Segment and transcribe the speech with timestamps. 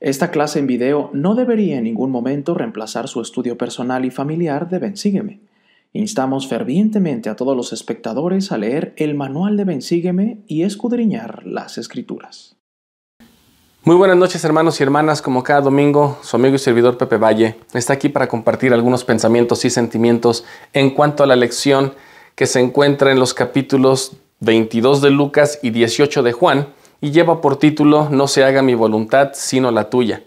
[0.00, 4.68] Esta clase en video no debería en ningún momento reemplazar su estudio personal y familiar
[4.68, 5.40] de Bensígueme.
[5.94, 11.78] Instamos fervientemente a todos los espectadores a leer el manual de Bensígueme y escudriñar las
[11.78, 12.56] escrituras.
[13.84, 17.56] Muy buenas noches hermanos y hermanas, como cada domingo, su amigo y servidor Pepe Valle
[17.72, 20.44] está aquí para compartir algunos pensamientos y sentimientos
[20.74, 21.94] en cuanto a la lección
[22.34, 26.68] que se encuentra en los capítulos 22 de Lucas y 18 de Juan,
[27.00, 30.22] y lleva por título No se haga mi voluntad sino la tuya.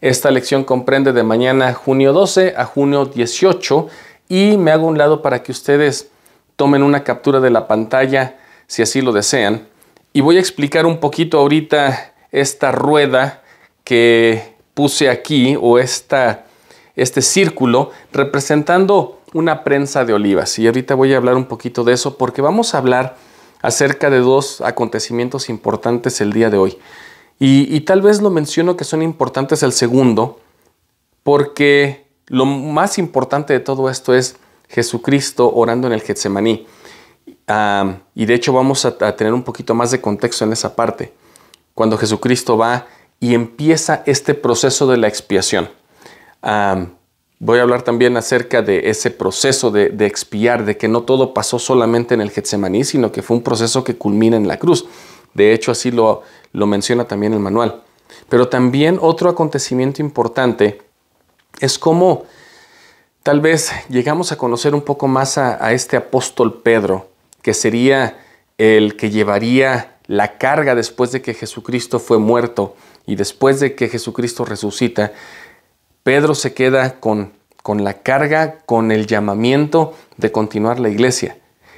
[0.00, 3.88] Esta lección comprende de mañana junio 12 a junio 18
[4.28, 6.10] y me hago un lado para que ustedes
[6.56, 9.66] tomen una captura de la pantalla si así lo desean.
[10.12, 13.42] Y voy a explicar un poquito ahorita esta rueda
[13.84, 16.44] que puse aquí o esta,
[16.94, 20.58] este círculo representando una prensa de olivas.
[20.58, 23.16] Y ahorita voy a hablar un poquito de eso porque vamos a hablar
[23.60, 26.78] acerca de dos acontecimientos importantes el día de hoy.
[27.40, 30.40] Y, tal vez lo menciono que son importantes el segundo,
[31.22, 34.36] porque lo más importante de todo esto es
[34.68, 36.66] Jesucristo orando en el Getsemaní.
[38.14, 41.12] y de hecho vamos a, tener un poquito más de contexto en esa parte.
[41.74, 42.86] Cuando Jesucristo va
[43.20, 45.70] y empieza este proceso de la expiación.
[47.40, 51.60] Voy a hablar también acerca de ese proceso de, expiar, de que no todo pasó
[51.60, 54.86] solamente en el Getsemaní, sino que fue un proceso que culmina en la cruz.
[55.34, 57.82] De hecho, así lo, menciona también el manual.
[58.28, 60.82] Pero también otro acontecimiento importante
[61.60, 62.24] es cómo
[63.22, 67.08] tal vez llegamos a conocer un poco más a, a este apóstol Pedro,
[67.42, 68.18] que sería
[68.58, 72.74] el que llevaría la carga después de que Jesucristo fue muerto
[73.06, 75.12] y después de que Jesucristo resucita,
[76.08, 81.36] Pedro se queda con, con la carga, con el llamamiento de continuar la iglesia.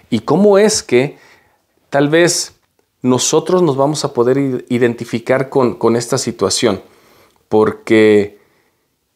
[0.08, 1.18] ¿Y cómo es que
[1.88, 2.54] tal vez
[3.02, 6.80] nosotros nos vamos a poder identificar con, con esta situación?
[7.48, 8.38] Porque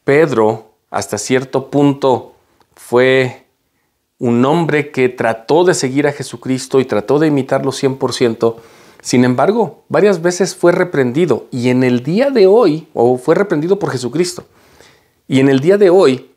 [0.03, 2.35] Pedro hasta cierto punto
[2.75, 3.47] fue
[4.19, 8.57] un hombre que trató de seguir a Jesucristo y trató de imitarlo 100%.
[9.01, 13.79] Sin embargo, varias veces fue reprendido y en el día de hoy, o fue reprendido
[13.79, 14.45] por Jesucristo.
[15.27, 16.35] Y en el día de hoy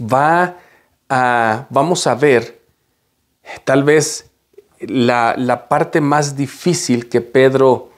[0.00, 0.58] va
[1.08, 2.62] a, vamos a ver
[3.64, 4.30] tal vez
[4.80, 7.90] la, la, parte más difícil que Pedro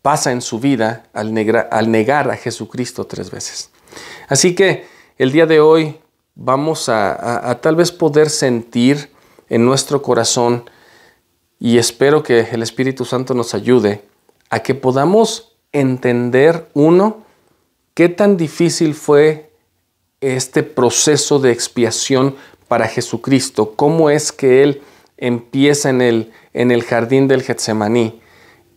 [0.00, 1.34] pasa en su vida al,
[1.70, 3.70] al negar a Jesucristo tres veces.
[4.28, 4.86] Así que
[5.18, 6.00] el día de hoy
[6.34, 9.10] vamos a, a, tal vez poder sentir
[9.48, 10.68] en nuestro corazón
[11.58, 14.04] y espero que el Espíritu Santo nos ayude
[14.50, 17.24] a que podamos entender, uno,
[17.94, 19.50] ¿Qué tan difícil fue
[20.20, 22.36] este proceso de expiación
[22.66, 23.74] para Jesucristo?
[23.76, 24.82] ¿Cómo es que Él
[25.18, 28.20] empieza en el, en el jardín del Getsemaní?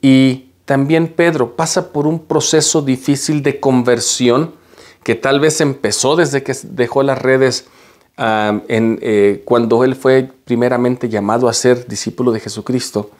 [0.01, 4.53] Y también Pedro pasa por un proceso difícil de conversión
[5.03, 7.67] que tal vez empezó desde que dejó las redes
[8.17, 13.11] en, eh, cuando él fue primeramente llamado a ser discípulo de Jesucristo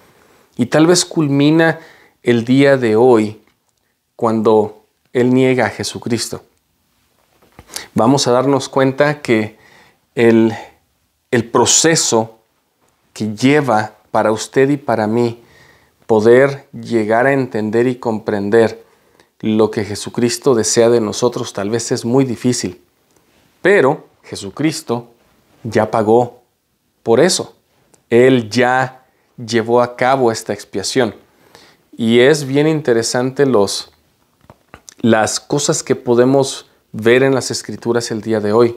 [0.57, 1.79] y tal vez culmina
[2.23, 3.41] el día de hoy
[4.16, 4.84] cuando
[5.16, 6.44] él niega a Jesucristo.
[7.94, 9.58] Vamos a darnos cuenta que
[10.14, 10.53] el,
[11.31, 12.40] el proceso
[13.14, 15.42] que lleva para usted y para mí
[16.06, 18.84] poder llegar a entender y comprender
[19.40, 22.81] lo que Jesucristo desea de nosotros tal vez es muy difícil,
[23.62, 25.12] pero Jesucristo
[25.64, 26.42] ya pagó
[27.04, 27.56] por eso.
[28.09, 29.06] Él ya
[29.38, 31.16] llevó a cabo esta expiación.
[31.96, 33.94] Y es bien interesante los,
[35.06, 38.76] las cosas que podemos ver en las escrituras el día de hoy.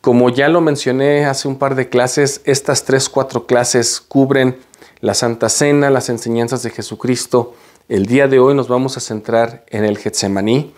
[0.00, 4.56] Como ya lo mencioné hace un par de clases, estas tres, cuatro clases cubren
[5.02, 7.54] la Santa Cena, las enseñanzas de Jesucristo.
[7.90, 10.72] El día de hoy nos vamos a centrar en el Getsemaní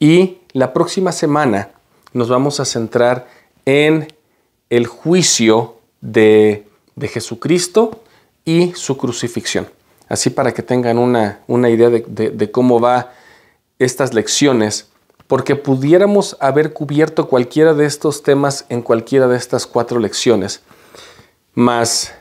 [0.00, 1.70] y la próxima semana
[2.12, 3.28] nos vamos a centrar
[3.66, 4.12] en
[4.68, 6.66] el juicio de,
[7.00, 8.02] Jesucristo
[8.44, 9.68] y su crucifixión.
[10.08, 13.12] Así para que tengan una, idea de, de cómo va
[13.78, 14.88] estas lecciones
[15.26, 20.62] porque pudiéramos haber cubierto cualquiera de estos temas en cualquiera de estas cuatro lecciones,
[21.54, 22.14] mas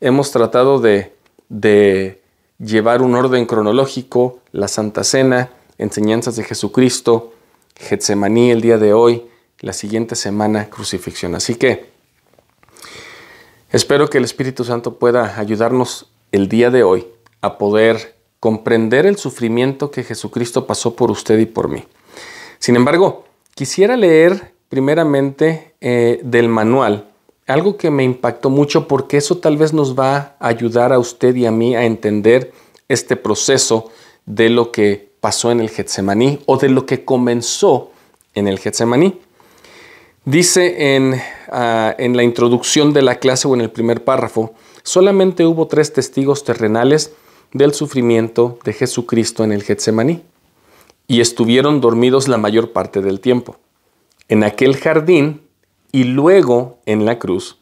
[0.00, 1.12] hemos tratado de,
[1.48, 2.22] de
[2.58, 7.32] llevar un orden cronológico, la Santa Cena, enseñanzas de Jesucristo,
[7.74, 9.26] Getsemaní el día de hoy,
[9.60, 11.34] la siguiente semana crucifixión.
[11.34, 11.90] Así que
[13.70, 17.06] espero que el Espíritu Santo pueda ayudarnos el día de hoy
[17.40, 21.84] a poder comprender el sufrimiento que Jesucristo pasó por usted y por mí.
[22.58, 23.24] Sin embargo,
[23.54, 27.06] quisiera leer primeramente eh, del manual
[27.46, 31.36] algo que me impactó mucho porque eso tal vez nos va a ayudar a usted
[31.36, 32.50] y a mí a entender
[32.88, 33.92] este proceso
[34.26, 37.92] de lo que pasó en el Getsemaní o de lo que comenzó
[38.34, 39.20] en el Getsemaní.
[40.24, 41.14] Dice en,
[41.48, 44.52] ah, en la introducción de la clase o en el primer párrafo,
[44.82, 47.12] solamente hubo tres testigos terrenales
[47.52, 50.22] del sufrimiento de Jesucristo en el Getsemaní
[51.06, 53.56] y estuvieron dormidos la mayor parte del tiempo.
[54.28, 55.42] En aquel jardín
[55.90, 57.58] y luego en la cruz,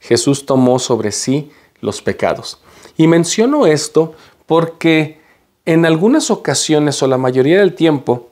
[0.00, 1.50] Jesús tomó sobre sí
[1.80, 2.60] los pecados.
[2.96, 4.14] Y menciono esto
[4.46, 5.20] porque
[5.64, 8.30] en algunas ocasiones o la mayoría del tiempo,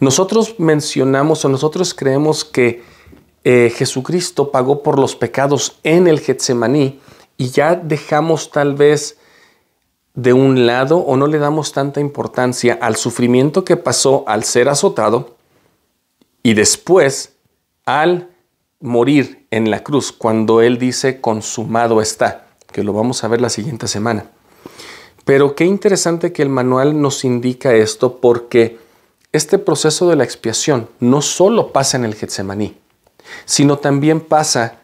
[0.00, 2.82] nosotros mencionamos o nosotros creemos que
[3.44, 7.00] eh, Jesucristo pagó por los pecados en el Getsemaní
[7.38, 9.19] y ya dejamos tal vez
[10.14, 14.68] de un lado o no le damos tanta importancia al sufrimiento que pasó al ser
[14.68, 15.36] azotado
[16.42, 17.34] y después
[17.84, 18.28] al
[18.80, 23.50] morir en la cruz cuando Él dice consumado está, que lo vamos a ver la
[23.50, 24.26] siguiente semana.
[25.24, 28.78] Pero qué interesante que el manual nos indica esto porque
[29.32, 32.76] este proceso de la expiación no solo pasa en el Getsemaní,
[33.44, 34.80] sino también pasa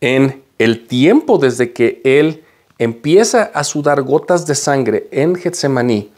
[0.00, 2.44] en el tiempo desde que Él
[2.78, 6.10] empieza a sudar gotas de sangre en Getsemaní,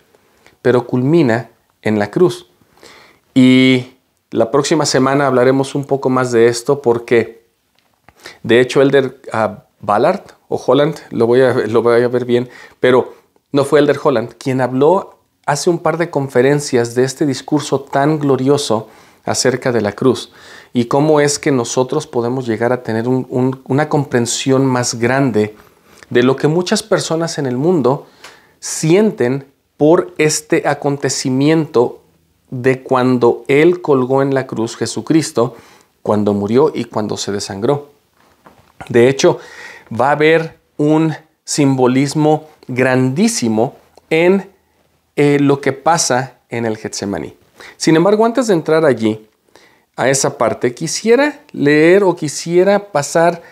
[0.63, 1.51] pero culmina
[1.83, 2.47] en la cruz.
[3.35, 3.95] Y
[4.31, 7.47] la próxima semana hablaremos un poco más de esto porque,
[8.43, 12.49] de hecho, Elder uh, Ballard o Holland, lo voy, a, lo voy a ver bien,
[12.81, 13.15] pero
[13.53, 18.19] no fue Elder Holland quien habló hace un par de conferencias de este discurso tan
[18.19, 18.89] glorioso
[19.25, 20.33] acerca de la cruz
[20.73, 25.57] y cómo es que nosotros podemos llegar a tener una comprensión más grande
[26.11, 28.07] de lo que muchas personas en el mundo
[28.59, 29.47] sienten
[29.77, 32.03] por este acontecimiento
[32.51, 35.57] de cuando Él colgó en la cruz Jesucristo,
[36.03, 37.91] cuando murió y cuando se desangró.
[38.89, 39.39] De hecho,
[39.99, 41.15] va a haber un
[41.45, 43.77] simbolismo grandísimo
[44.09, 44.51] en
[45.17, 47.35] eh, lo que pasa en el Getsemaní.
[47.77, 49.27] Sin embargo, antes de entrar allí,
[49.97, 53.43] a esa parte, quisiera leer o quisiera pasar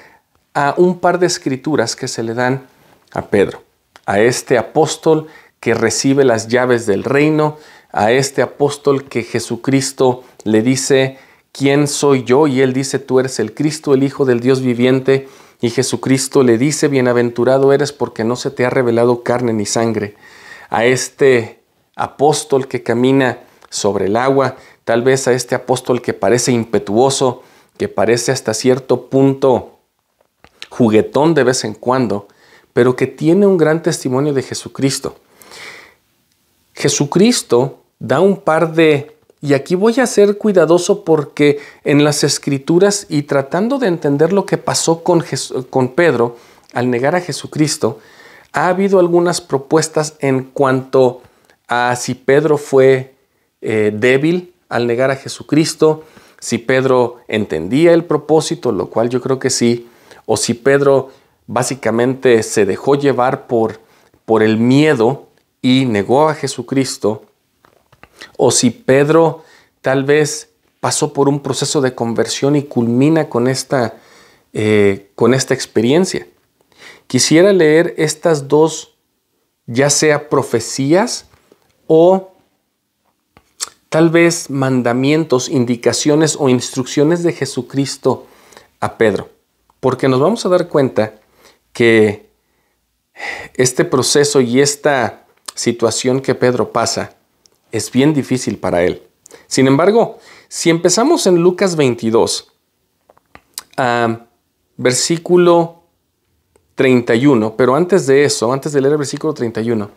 [0.59, 2.67] a un par de escrituras que se le dan
[3.13, 3.63] a Pedro,
[4.07, 5.29] a este apóstol
[5.61, 7.59] que recibe las llaves del reino,
[7.93, 11.19] a este apóstol que Jesucristo le dice,
[11.53, 12.49] ¿quién soy yo?
[12.49, 15.29] Y él dice, tú eres el Cristo, el Hijo del Dios viviente.
[15.61, 20.17] Y Jesucristo le dice, bienaventurado eres porque no se te ha revelado carne ni sangre.
[20.71, 21.61] A este
[21.95, 23.39] apóstol que camina
[23.71, 27.45] sobre el agua, tal vez a este apóstol que parece impetuoso,
[27.77, 29.78] que parece hasta cierto punto
[30.79, 32.29] juguetón de vez en cuando,
[32.73, 35.17] pero que tiene un gran testimonio de Jesucristo.
[36.73, 39.17] Jesucristo da un par de...
[39.41, 44.47] Y aquí voy a ser cuidadoso porque en las escrituras y tratando de entender lo
[44.47, 45.25] que pasó con,
[45.69, 46.37] con Pedro
[46.73, 47.99] al negar a Jesucristo,
[48.53, 51.23] ha habido algunas propuestas en cuanto
[51.67, 53.15] a si Pedro fue
[53.63, 56.05] eh, débil al negar a Jesucristo,
[56.39, 59.89] si Pedro entendía el propósito, lo cual yo creo que sí,
[60.31, 61.09] o si Pedro
[61.47, 63.81] básicamente se dejó llevar por,
[64.27, 65.29] por el miedo
[65.63, 67.25] y negó a Jesucristo,
[68.37, 69.43] o si Pedro
[69.81, 73.95] tal vez pasó por un proceso de conversión y culmina con esta,
[74.53, 76.27] eh, con esta experiencia.
[77.07, 78.97] Quisiera leer estas dos,
[79.65, 81.25] ya sea profecías
[81.87, 82.33] o
[83.89, 88.27] tal vez mandamientos, indicaciones o instrucciones de Jesucristo
[88.79, 89.38] a Pedro
[89.81, 91.15] porque nos vamos a dar cuenta
[91.73, 92.29] que
[93.55, 97.17] este proceso y esta situación que Pedro pasa
[97.73, 99.03] es bien difícil para él.
[99.47, 100.19] Sin embargo,
[100.49, 102.53] si empezamos en Lucas 22,
[104.77, 105.83] versículo
[106.75, 109.91] 31, pero antes de eso, antes de leer el versículo 31,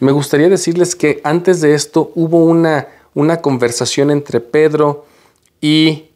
[0.00, 5.06] me gustaría decirles que antes de esto hubo una, una conversación entre Pedro
[5.60, 6.10] y,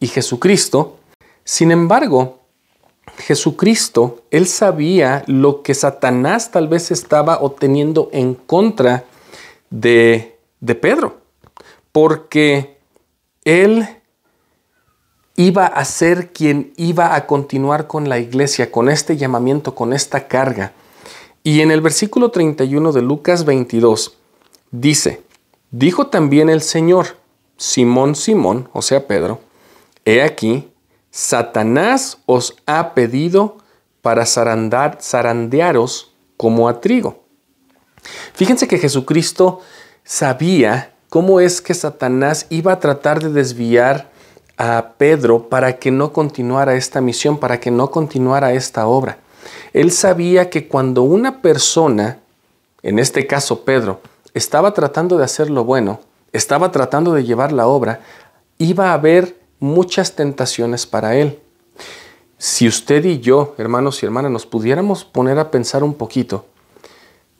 [0.00, 0.98] y Jesucristo
[1.46, 2.40] sin embargo,
[3.18, 9.04] Jesucristo, él sabía lo que Satanás tal vez estaba obteniendo en contra
[9.70, 11.20] de, de Pedro,
[11.92, 12.78] porque
[13.44, 13.86] él
[15.36, 20.26] iba a ser quien iba a continuar con la iglesia, con este llamamiento, con esta
[20.26, 20.72] carga.
[21.44, 24.16] Y en el versículo 31 de Lucas 22
[24.72, 25.22] dice,
[25.70, 27.18] dijo también el Señor,
[27.56, 29.38] Simón, Simón, o sea Pedro,
[30.04, 30.68] he aquí,
[31.16, 33.56] Satanás os ha pedido
[34.02, 37.24] para zarandearos como a trigo.
[38.34, 39.62] Fíjense que Jesucristo
[40.04, 44.10] sabía cómo es que Satanás iba a tratar de desviar
[44.58, 49.16] a Pedro para que no continuara esta misión, para que no continuara esta obra.
[49.72, 52.18] Él sabía que cuando una persona,
[52.82, 54.02] en este caso Pedro,
[54.34, 55.98] estaba tratando de hacer lo bueno,
[56.34, 58.00] estaba tratando de llevar la obra,
[58.58, 61.40] iba a haber muchas tentaciones para él.
[62.38, 66.46] Si usted y yo, hermanos y hermanas, nos pudiéramos poner a pensar un poquito,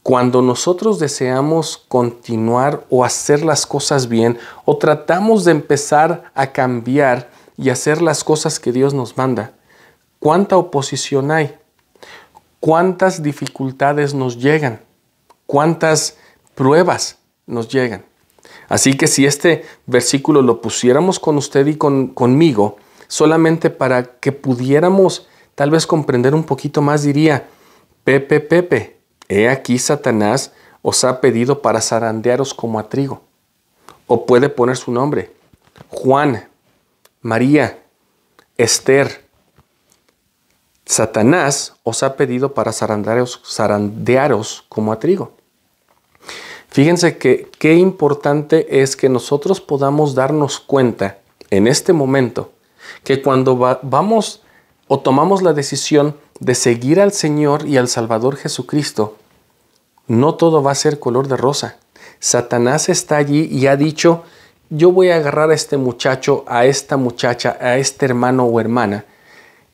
[0.02, 7.28] cuando nosotros deseamos continuar o hacer las cosas bien o tratamos de empezar a cambiar
[7.56, 9.52] y hacer las cosas que Dios nos manda,
[10.20, 11.56] ¿cuánta oposición hay?
[12.60, 14.80] ¿Cuántas dificultades nos llegan?
[15.44, 16.16] ¿Cuántas
[16.54, 18.04] pruebas nos llegan?
[18.68, 22.76] Así que si este versículo lo pusiéramos con usted y con, conmigo,
[23.08, 27.48] solamente para que pudiéramos tal vez comprender un poquito más, diría,
[28.04, 28.96] Pepe, Pepe,
[29.28, 33.22] He aquí Satanás os ha pedido para zarandearos como a trigo.
[34.06, 35.32] O puede poner su nombre.
[35.88, 36.48] Juan,
[37.22, 37.82] María,
[38.56, 39.26] Esther.
[40.84, 45.35] Satanás os ha pedido para zarandearos, zarandearos como a trigo.
[46.76, 51.16] Fíjense que qué importante es que nosotros podamos darnos cuenta
[51.48, 52.52] en este momento
[53.02, 54.42] que cuando vamos
[54.86, 59.16] o tomamos la decisión de seguir al Señor y al Salvador Jesucristo,
[60.06, 61.78] no todo va a ser color de rosa.
[62.18, 64.24] Satanás está allí y ha dicho,
[64.68, 69.06] yo voy a agarrar a este muchacho, a esta muchacha, a este hermano o hermana,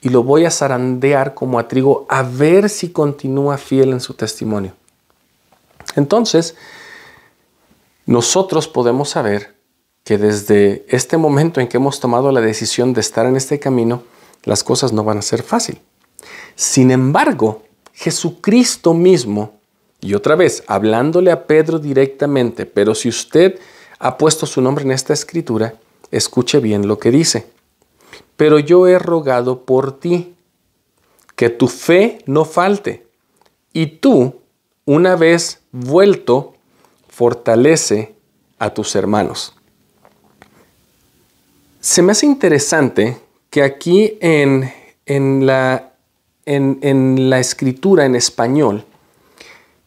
[0.03, 4.15] y lo voy a zarandear como a trigo a ver si continúa fiel en su
[4.15, 4.75] testimonio.
[5.97, 6.55] Entonces,
[8.13, 9.55] nosotros podemos saber
[10.05, 14.03] que desde este momento en que hemos tomado la decisión de estar en este camino,
[14.45, 15.81] las cosas no van a ser fácil.
[16.55, 17.63] Sin embargo,
[17.95, 19.55] Jesucristo mismo,
[20.03, 23.59] y otra vez, hablándole a Pedro directamente, pero si usted
[23.99, 25.77] ha puesto su nombre en esta escritura,
[26.11, 27.47] escuche bien lo que dice.
[28.37, 30.35] Pero yo he rogado por ti,
[31.35, 33.07] que tu fe no falte,
[33.73, 34.43] y tú,
[34.85, 36.52] una vez vuelto,
[37.13, 38.15] fortalece
[38.59, 39.55] a tus hermanos.
[41.79, 43.19] Se me hace interesante
[43.51, 44.73] que aquí en,
[45.05, 45.93] en, la,
[46.47, 48.87] en, la escritura en español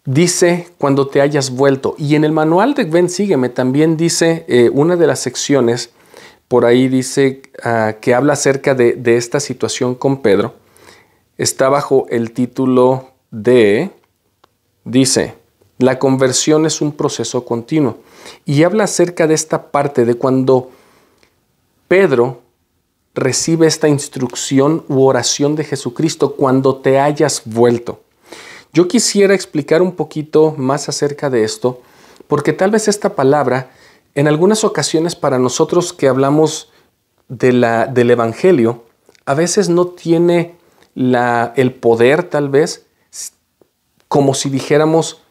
[0.05, 1.95] dice cuando te hayas vuelto.
[1.97, 5.89] Y en el manual de Ven Sígueme también dice eh, una de las secciones,
[6.47, 10.53] por ahí dice ah, que habla acerca de, de esta situación con Pedro.
[11.39, 13.89] Está bajo el título de,
[14.83, 15.44] dice,
[15.77, 17.97] la conversión es un proceso continuo.
[18.45, 20.71] Y habla acerca de esta parte de cuando
[21.87, 22.41] Pedro
[23.13, 28.01] recibe esta instrucción u oración de Jesucristo cuando te hayas vuelto.
[28.73, 31.81] Yo quisiera explicar un poquito más acerca de esto,
[32.27, 33.71] porque tal vez esta palabra,
[34.15, 36.71] en algunas ocasiones para nosotros que hablamos
[37.29, 38.83] de la, del Evangelio,
[39.25, 40.57] a veces no tiene
[40.93, 42.85] la, el poder tal vez,
[44.09, 45.21] como si dijéramos,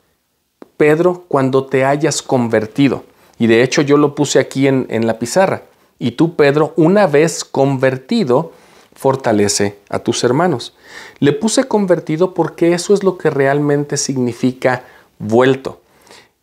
[0.77, 3.05] Pedro, cuando te hayas convertido.
[3.39, 5.63] Y de hecho yo lo puse aquí en, la pizarra.
[5.99, 8.53] Y tú, Pedro, una vez convertido,
[8.95, 10.75] fortalece a tus hermanos.
[11.19, 14.85] Le puse convertido porque eso es lo que realmente significa
[15.19, 15.81] vuelto.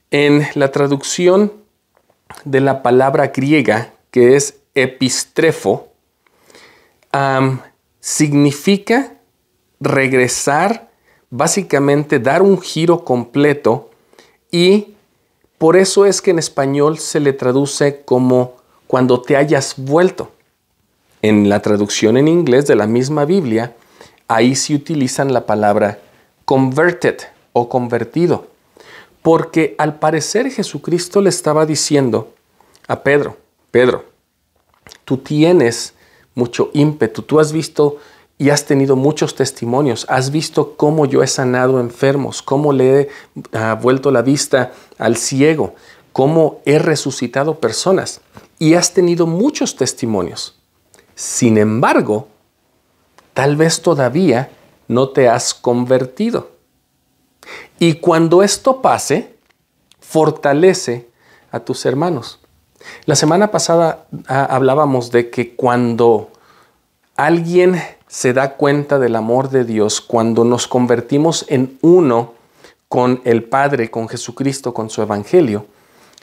[0.10, 1.54] En la traducción
[2.44, 5.88] de la palabra griega, que es epistrefo,
[8.00, 9.14] significa
[9.80, 10.90] regresar,
[11.30, 13.91] básicamente dar un giro completo
[14.52, 14.96] y
[15.58, 18.56] por eso es que en español se le traduce como
[18.88, 20.32] cuando te hayas vuelto.
[21.22, 23.76] En la traducción en inglés de la misma Biblia,
[24.28, 26.00] ahí se utilizan la palabra
[26.46, 27.18] converted
[27.54, 28.48] o convertido,
[29.22, 32.34] porque al parecer Jesucristo le estaba diciendo
[32.88, 33.38] a Pedro,
[33.70, 34.06] Pedro,
[35.06, 35.94] tú tienes
[36.34, 37.98] mucho ímpetu, tú has visto
[38.42, 43.10] y has tenido muchos testimonios, has visto cómo yo he sanado enfermos, cómo le he
[43.54, 45.76] ah, vuelto la vista al ciego,
[46.12, 48.22] cómo he resucitado personas
[48.58, 50.56] y has tenido muchos testimonios.
[51.14, 52.30] Sin embargo,
[53.36, 54.50] tal vez todavía
[54.88, 56.50] no te has convertido.
[57.78, 59.36] Y cuando esto pase,
[60.00, 61.08] fortalece
[61.52, 62.40] a tus hermanos.
[63.06, 66.32] La semana pasada ah, hablábamos de que cuando
[67.16, 67.80] alguien
[68.12, 72.34] se da cuenta del amor de Dios, cuando nos convertimos en uno
[72.90, 75.66] con el Padre, con Jesucristo, con su Evangelio,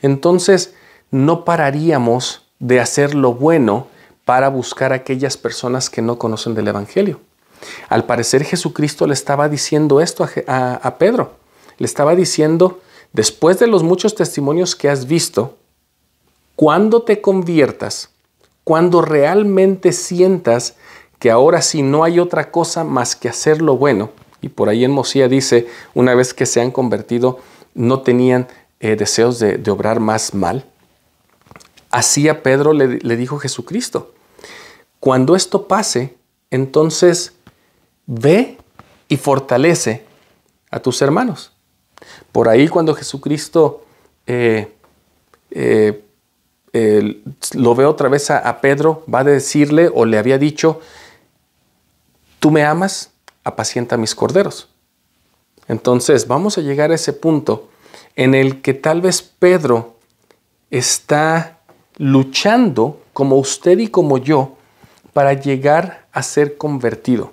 [0.02, 0.74] entonces
[1.10, 3.86] no pararíamos de hacer lo bueno
[4.26, 7.20] para buscar a aquellas personas que no conocen del Evangelio.
[7.88, 11.36] Al parecer Jesucristo le estaba diciendo esto a, Pedro.
[11.78, 12.80] Le estaba diciendo,
[13.14, 15.56] después de los muchos testimonios que has visto,
[16.54, 18.10] cuando te conviertas,
[18.62, 20.74] cuando realmente sientas
[21.18, 24.10] que ahora sí no hay otra cosa más que hacer lo bueno,
[24.40, 27.38] y por ahí en Mosía dice, una vez que se han convertido,
[27.74, 28.48] no tenían
[28.80, 30.64] eh, deseos de, obrar más mal.
[31.90, 34.12] Así a Pedro le, dijo Jesucristo.
[35.00, 36.16] Cuando esto pase,
[36.50, 37.32] entonces
[38.06, 38.58] ve
[39.08, 40.04] y fortalece
[40.70, 41.52] a tus hermanos.
[42.30, 43.84] Por ahí cuando Jesucristo
[44.26, 44.72] eh,
[45.50, 46.02] eh,
[47.54, 50.80] lo ve otra vez a, Pedro, va a decirle o le había dicho,
[52.38, 53.10] tú me amas,
[53.44, 54.68] apacienta mis corderos.
[55.66, 57.68] Entonces vamos a llegar a ese punto
[58.16, 59.96] en el que tal vez Pedro
[60.70, 61.60] está
[61.96, 64.56] luchando como usted y como yo
[65.12, 67.32] para llegar a ser convertido.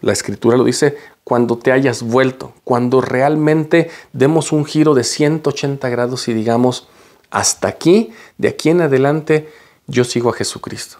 [0.00, 5.88] La escritura lo dice cuando te hayas vuelto, cuando realmente demos un giro de 180
[5.88, 6.88] grados y digamos,
[7.30, 9.48] hasta aquí, de aquí en adelante,
[9.86, 10.98] yo sigo a Jesucristo.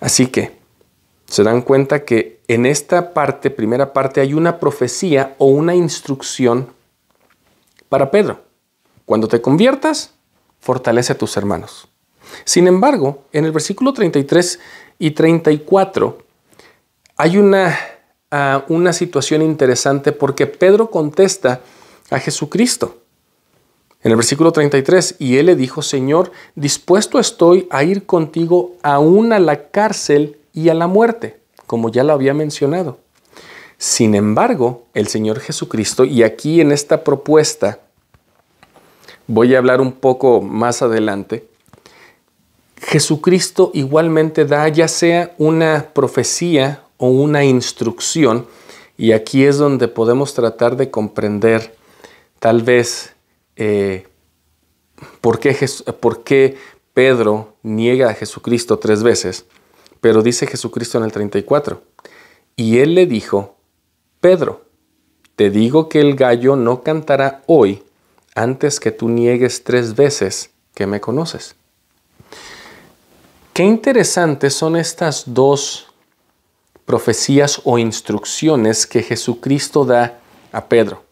[0.00, 0.56] Así que
[1.26, 6.68] se dan cuenta que en esta parte, primera parte, hay una profecía o una instrucción
[7.88, 8.40] para Pedro.
[9.06, 10.14] Cuando te conviertas,
[10.60, 11.88] fortalece a tus hermanos.
[12.44, 14.58] Sin embargo, en el versículo 33
[14.98, 16.18] y 34
[17.16, 17.78] hay una,
[18.30, 21.60] ah, una situación interesante porque Pedro contesta
[22.10, 22.98] a Jesucristo.
[24.02, 29.32] En el versículo 33, y él le dijo, Señor, dispuesto estoy a ir contigo aún
[29.32, 31.40] a la cárcel y a la muerte,
[31.74, 32.98] como ya lo había mencionado.
[33.78, 37.80] Sin embargo, el Señor Jesucristo, y aquí en esta propuesta,
[39.26, 41.48] voy a hablar un poco más adelante,
[42.76, 48.46] Jesucristo igualmente da ya sea una profecía o una instrucción,
[48.96, 51.74] y aquí es donde podemos tratar de comprender
[52.38, 53.16] tal vez
[53.56, 54.06] eh,
[55.20, 55.56] ¿por, qué
[55.98, 56.56] ¿por qué
[56.92, 59.46] Pedro niega a Jesucristo tres veces?
[60.04, 61.82] Pero dice Jesucristo en el 34,
[62.56, 63.56] y él le dijo,
[64.20, 64.66] Pedro,
[65.34, 67.82] te digo que el gallo no cantará hoy
[68.34, 71.56] antes que tú niegues tres veces que me conoces.
[73.54, 75.86] Qué interesantes son estas dos
[76.84, 80.20] profecías o instrucciones que Jesucristo da
[80.52, 81.02] a Pedro.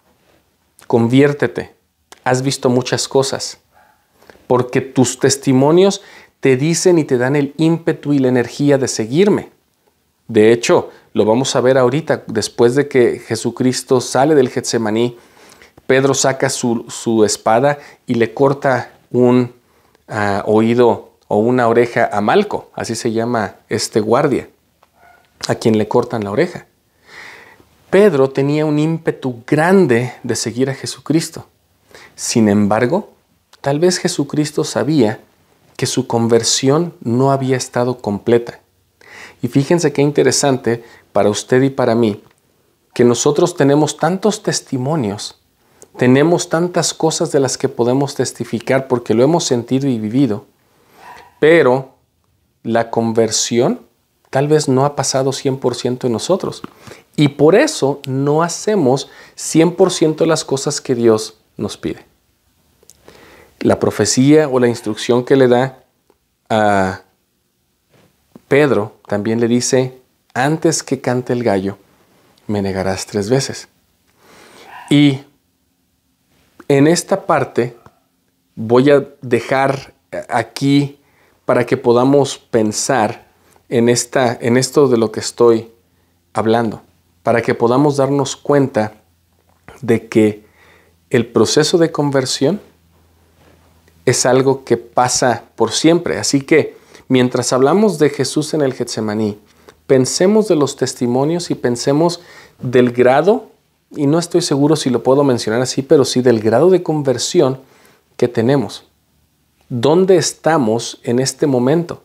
[0.86, 1.74] Conviértete,
[2.24, 3.56] has visto muchas cosas,
[4.46, 6.02] porque tus testimonios
[6.42, 9.50] te dicen y te dan el ímpetu y la energía de seguirme.
[10.26, 15.16] De hecho, lo vamos a ver ahorita, después de que Jesucristo sale del Getsemaní,
[15.86, 17.78] Pedro saca su, espada
[18.08, 19.52] y le corta un
[20.08, 24.48] ah, oído o una oreja a Malco, así se llama este guardia,
[25.46, 26.66] a quien le cortan la oreja.
[27.88, 31.46] Pedro tenía un ímpetu grande de seguir a Jesucristo.
[32.16, 33.12] Sin embargo,
[33.60, 35.20] tal vez Jesucristo sabía
[35.82, 38.60] que su conversión no había estado completa.
[39.42, 42.22] Y fíjense qué interesante para usted y para mí,
[42.94, 45.40] que nosotros tenemos tantos testimonios,
[45.96, 50.46] tenemos tantas cosas de las que podemos testificar porque lo hemos sentido y vivido,
[51.40, 51.96] pero
[52.62, 53.80] la conversión
[54.30, 56.62] tal vez no ha pasado 100% en nosotros.
[57.16, 62.11] Y por eso no hacemos 100% las cosas que Dios nos pide.
[63.62, 65.84] La profecía o la instrucción que le da
[66.50, 67.02] a
[68.48, 70.00] Pedro también le dice,
[70.34, 71.78] antes que cante el gallo,
[72.48, 73.68] me negarás tres veces.
[74.90, 75.20] Y
[76.66, 77.76] en esta parte
[78.56, 79.94] voy a dejar
[80.28, 80.98] aquí
[81.44, 83.26] para que podamos pensar
[83.68, 85.70] en, esta, en esto de lo que estoy
[86.34, 86.82] hablando,
[87.22, 88.94] para que podamos darnos cuenta
[89.80, 90.44] de que
[91.10, 92.60] el proceso de conversión
[94.04, 96.18] es algo que pasa por siempre.
[96.18, 96.76] Así que
[97.08, 99.38] mientras hablamos de Jesús en el Getsemaní,
[99.86, 102.20] pensemos de los testimonios y pensemos
[102.60, 103.50] del grado,
[103.94, 107.60] y no estoy seguro si lo puedo mencionar así, pero sí del grado de conversión
[108.16, 108.84] que tenemos.
[109.68, 112.02] ¿Dónde estamos en este momento?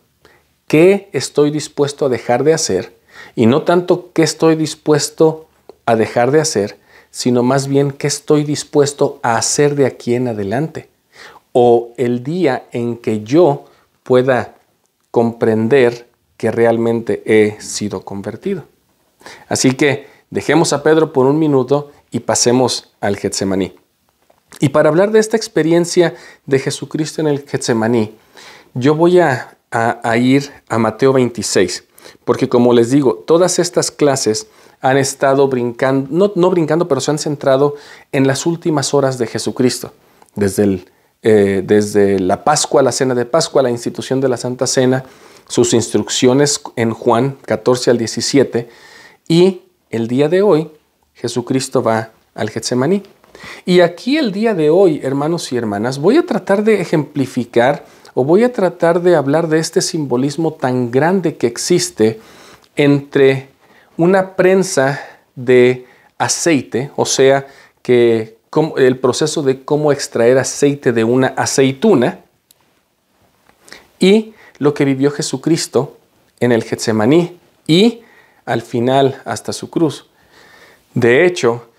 [0.67, 2.97] ¿Qué estoy dispuesto a dejar de hacer?
[3.36, 5.47] Y no tanto qué estoy dispuesto
[5.86, 6.77] a dejar de hacer,
[7.10, 10.89] sino más bien qué estoy dispuesto a hacer de aquí en adelante.
[11.53, 13.65] O el día en que yo
[14.03, 14.55] pueda
[15.12, 16.07] comprender
[16.38, 18.63] que realmente he sido convertido.
[19.49, 23.73] Así que dejemos a Pedro por un minuto y pasemos al Getsemaní.
[24.60, 28.15] Y para hablar de esta experiencia de Jesucristo en el Getsemaní,
[28.73, 29.57] yo voy a,
[30.17, 31.83] ir a Mateo 26,
[32.23, 34.47] porque como les digo, todas estas clases
[34.79, 37.75] han estado brincando, no, no brincando, pero se han centrado
[38.12, 39.91] en las últimas horas de Jesucristo,
[40.36, 44.67] desde, el, eh, desde la Pascua, la cena de Pascua, la institución de la Santa
[44.67, 45.03] Cena,
[45.47, 48.69] sus instrucciones en Juan 14 al 17,
[49.27, 50.71] y el día de hoy
[51.13, 53.03] Jesucristo va al Getsemaní.
[53.65, 58.23] Y aquí el día de hoy, hermanos y hermanas, voy a tratar de ejemplificar o
[58.23, 62.19] voy a tratar de hablar de este simbolismo tan grande que existe
[62.75, 63.49] entre
[63.95, 64.99] una prensa
[65.36, 65.86] de
[66.17, 67.47] aceite, o sea,
[67.82, 68.37] que
[68.77, 72.21] el proceso de cómo extraer aceite de una aceituna
[73.99, 75.97] y lo que vivió Jesucristo
[76.39, 78.01] en el Getsemaní y
[78.45, 80.10] al final hasta su cruz.
[80.93, 81.69] De hecho,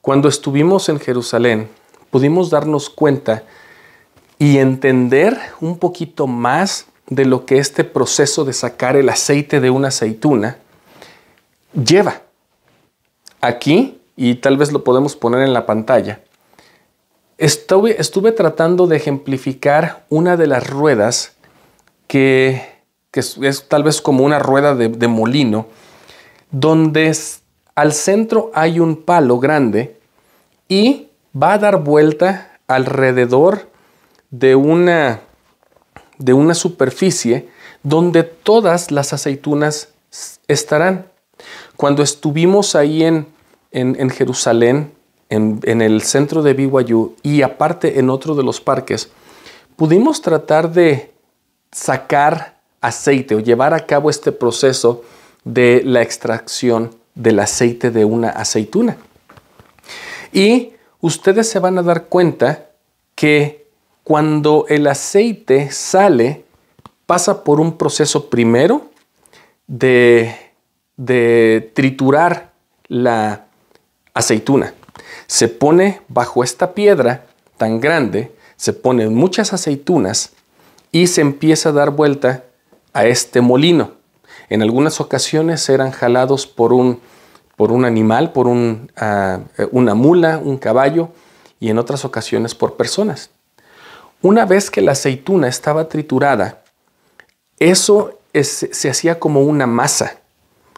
[0.00, 1.68] cuando estuvimos en Jerusalén,
[2.10, 3.44] pudimos darnos cuenta
[4.38, 9.70] y entender un poquito más de lo que este proceso de sacar el aceite de
[9.70, 10.58] una aceituna
[11.72, 12.22] lleva.
[13.40, 16.20] Aquí, y tal vez lo podemos poner en la pantalla,
[17.38, 21.36] estuve, estuve tratando de ejemplificar una de las ruedas
[22.06, 22.62] que,
[23.12, 25.66] es, tal vez como una rueda de, de molino,
[26.50, 27.14] donde
[27.74, 29.98] al centro hay un palo grande
[30.68, 31.08] y
[31.40, 33.68] va a dar vuelta alrededor
[34.30, 35.20] de una,
[36.18, 37.48] de una superficie
[37.82, 39.90] donde todas las aceitunas
[40.48, 41.06] estarán.
[41.76, 43.26] Cuando estuvimos ahí en,
[43.76, 44.92] en, Jerusalén,
[45.28, 49.10] en, el centro de BYU y aparte en otro de los parques,
[49.76, 51.12] pudimos tratar de
[51.70, 55.04] sacar aceite o llevar a cabo este proceso
[55.44, 58.96] de la extracción del aceite de una aceituna.
[60.32, 62.70] Y ustedes se van a dar cuenta
[63.14, 63.66] que
[64.04, 66.44] cuando el aceite sale,
[67.04, 68.90] pasa por un proceso primero
[69.66, 70.34] de,
[70.96, 72.52] de triturar
[72.88, 73.45] la
[74.16, 74.74] aceituna.
[75.26, 77.26] Se pone bajo esta piedra
[77.58, 80.32] tan grande, se ponen muchas aceitunas
[80.90, 82.44] y se empieza a dar vuelta
[82.92, 83.92] a este molino.
[84.48, 87.00] En algunas ocasiones eran jalados por un,
[87.56, 91.10] por un animal, por un, ah, una mula, un caballo,
[91.60, 93.30] y en otras ocasiones por personas.
[94.22, 96.62] Una vez que la aceituna estaba triturada,
[97.58, 100.20] eso se hacía como una masa.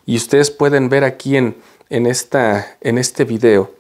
[0.07, 1.57] Y ustedes pueden ver aquí en,
[1.91, 3.73] en, esta, en este video,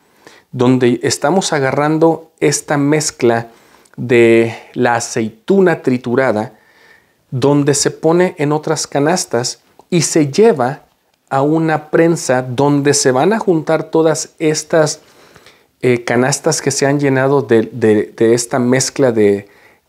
[0.53, 3.49] donde estamos agarrando esta mezcla
[3.97, 6.59] de la aceituna triturada,
[7.31, 10.85] donde se pone en otras canastas y se lleva
[11.29, 15.01] a una prensa donde se van a juntar todas estas
[15.81, 19.49] eh, canastas que se han llenado de, esta mezcla de,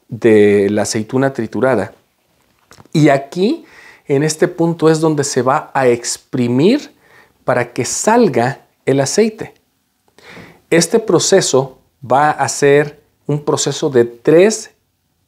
[0.10, 1.94] de la aceituna triturada.
[2.92, 3.66] Y aquí,
[4.08, 6.92] en este punto, es donde se va a exprimir
[7.50, 9.56] para que salga el aceite.
[10.70, 14.70] Este proceso va a ser un proceso de tres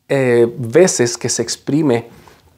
[0.07, 2.09] eh, veces que se exprime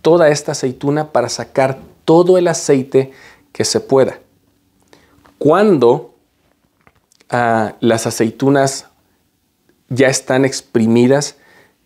[0.02, 3.13] toda esta aceituna para sacar todo el aceite
[3.54, 4.19] que se pueda.
[5.38, 6.13] Cuando
[7.30, 8.88] ah, las aceitunas
[9.88, 11.38] ya están exprimidas,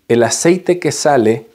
[0.07, 1.47] el aceite que sale,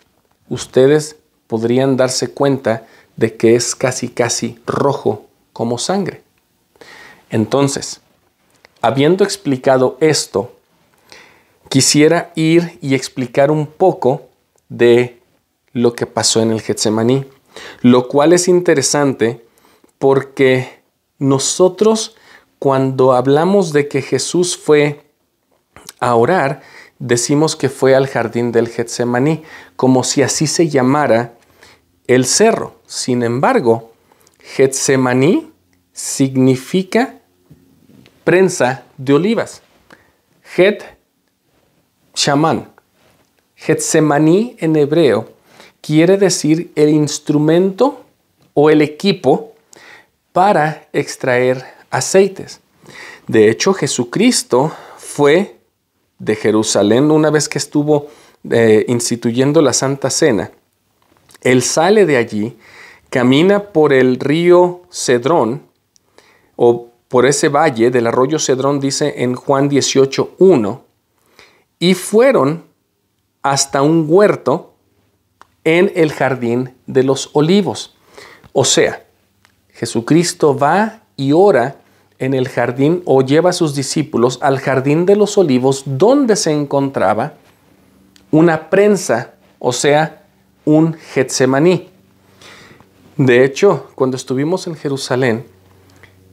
[0.48, 1.16] ustedes
[1.48, 6.22] podrían darse cuenta de que es casi casi rojo como sangre.
[7.30, 8.00] Entonces,
[8.80, 10.52] habiendo explicado esto,
[11.68, 14.28] quisiera ir y explicar un poco
[14.68, 15.20] de
[15.72, 17.24] lo que pasó en el Getsemaní,
[17.80, 19.44] lo cual es interesante
[19.98, 20.82] porque
[21.18, 22.16] nosotros
[22.58, 25.04] cuando hablamos de que Jesús fue
[25.98, 26.62] a orar,
[26.98, 29.42] decimos que fue al jardín del Getsemaní,
[29.76, 31.34] como si así se llamara
[32.06, 32.76] el cerro.
[32.86, 33.91] Sin embargo,
[34.56, 35.50] Getsemaní
[35.92, 37.14] significa
[38.24, 39.62] prensa de olivas.
[40.56, 40.84] Het
[42.14, 42.72] Shaman.
[43.54, 45.28] Getsemaní en hebreo
[45.80, 48.04] quiere decir el instrumento
[48.54, 49.52] o el equipo
[50.32, 52.60] para extraer aceites.
[53.26, 55.56] De hecho, Jesucristo fue
[56.18, 58.08] de Jerusalén una vez que estuvo
[58.50, 60.50] eh, instituyendo la Santa Cena.
[61.40, 62.56] Él sale de allí,
[63.12, 65.64] camina por el río Cedrón
[66.56, 70.80] o por ese valle del arroyo Cedrón, dice en Juan 18.1,
[71.78, 72.64] y fueron
[73.42, 74.72] hasta un huerto
[75.62, 77.94] en el jardín de los olivos.
[78.54, 79.04] O sea,
[79.74, 81.76] Jesucristo va y ora
[82.18, 86.50] en el jardín o lleva a sus discípulos al jardín de los olivos donde se
[86.50, 87.34] encontraba
[88.30, 90.24] una prensa, o sea,
[90.64, 91.91] un Getsemaní.
[93.26, 95.46] De hecho, cuando estuvimos en Jerusalén,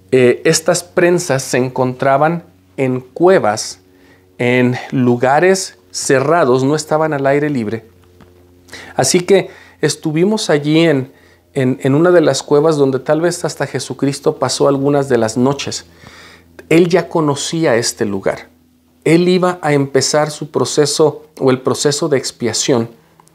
[0.10, 2.46] eh, estas prensas se encontraban
[2.78, 3.82] en cuevas
[4.40, 7.86] en lugares cerrados, no estaban al aire libre.
[8.96, 11.14] Así que estuvimos allí en,
[11.54, 15.86] en, una de las cuevas donde tal vez hasta Jesucristo pasó algunas de las noches.
[16.70, 18.50] Él ya conocía este lugar.
[19.04, 22.90] Él iba a empezar su proceso o el proceso de expiación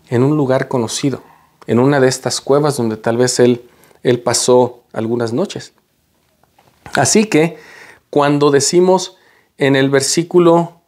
[0.08, 1.22] en un lugar conocido,
[1.66, 3.62] en una de estas cuevas donde tal vez él,
[4.02, 5.72] él pasó algunas noches.
[6.94, 7.56] Así que
[8.10, 9.16] cuando decimos
[9.58, 10.80] en el versículo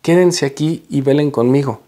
[0.00, 1.80] quédense aquí y velen conmigo.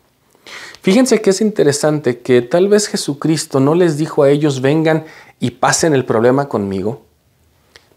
[0.80, 5.04] Fíjense que es interesante que tal vez Jesucristo no les dijo a ellos vengan
[5.40, 7.02] y pasen el problema conmigo,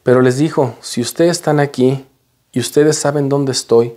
[0.01, 2.03] pero les dijo, si ustedes están aquí,
[2.51, 3.93] y ustedes saben dónde estoy,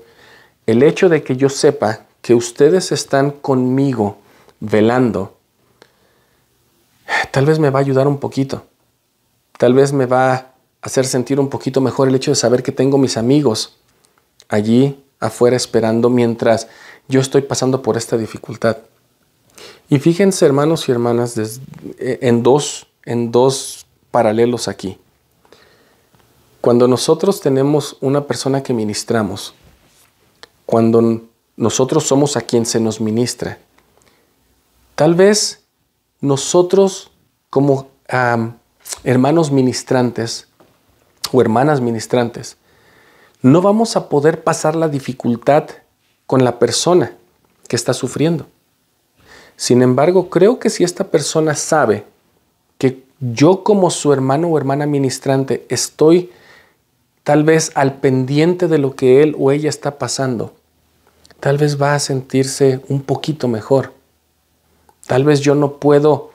[0.70, 4.18] el hecho de que yo sepa que ustedes están conmigo
[4.60, 5.36] velando,
[7.30, 8.64] tal vez me va a ayudar un poquito.
[9.58, 10.52] Tal vez me va a
[10.82, 13.76] hacer sentir un poquito mejor el hecho de saber que tengo mis amigos
[14.48, 16.68] allí afuera esperando mientras
[17.08, 18.78] yo estoy pasando por esta dificultad.
[19.88, 21.38] Y fíjense, hermanos y hermanas,
[21.98, 24.98] en dos, en dos paralelos aquí.
[26.60, 29.54] Cuando nosotros tenemos una persona que ministramos,
[30.70, 31.22] cuando
[31.56, 33.58] nosotros somos a quien se nos ministra,
[34.94, 35.64] tal vez
[36.20, 37.10] nosotros
[37.50, 37.88] como
[39.02, 40.46] hermanos ministrantes
[41.32, 42.56] o hermanas ministrantes,
[43.42, 45.64] no vamos a poder pasar la dificultad
[46.28, 47.16] con la persona
[47.66, 48.46] que está sufriendo.
[49.56, 52.04] Sin embargo, creo que si esta persona sabe
[52.78, 56.30] que yo como su hermano o hermana ministrante estoy
[57.24, 60.54] tal vez al pendiente de lo que él o ella está pasando,
[61.40, 63.92] tal vez va a sentirse un poquito mejor.
[65.06, 66.30] Tal vez yo no puedo,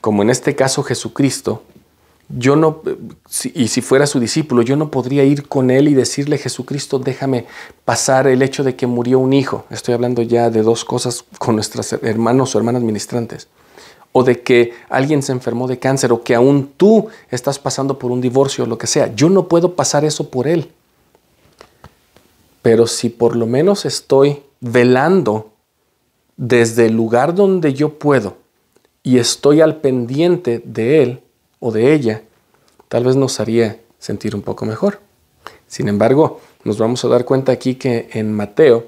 [0.00, 1.62] como en este caso Jesucristo,
[2.28, 2.82] yo no,
[3.54, 7.46] y si fuera su discípulo, yo no podría ir con él y decirle, Jesucristo, déjame
[7.84, 9.64] pasar el hecho de que murió un hijo.
[9.70, 13.48] Estoy hablando ya de dos cosas con nuestros hermanos o hermanas ministrantes
[14.10, 18.10] o de que alguien se enfermó de cáncer o que aún tú estás pasando por
[18.10, 19.14] un divorcio o lo que sea.
[19.14, 20.72] Yo no puedo pasar eso por él.
[22.62, 25.52] Pero si por lo menos estoy velando
[26.36, 28.36] desde el lugar donde yo puedo
[29.02, 31.22] y estoy al pendiente de él
[31.60, 32.22] o de ella,
[32.88, 35.00] tal vez nos haría sentir un poco mejor.
[35.66, 38.86] Sin embargo, nos vamos a dar cuenta aquí que en Mateo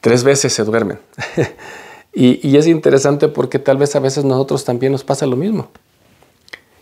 [0.00, 0.98] tres veces se duermen.
[2.18, 5.68] Y, es interesante porque tal vez a veces nosotros también nos pasa lo mismo.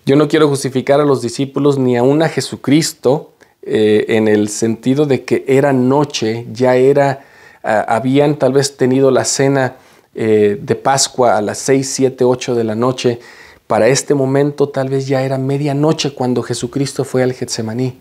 [0.06, 3.32] Yo no quiero justificar a los discípulos ni aún a Jesucristo
[3.66, 7.24] eh, en el sentido de que era noche, ya era,
[7.62, 9.76] habían tal vez tenido la cena
[10.16, 13.18] eh, de Pascua a las 6, 7, 8 de la noche.
[13.66, 17.98] Para este momento tal vez ya era medianoche cuando Jesucristo fue al Getsemaní.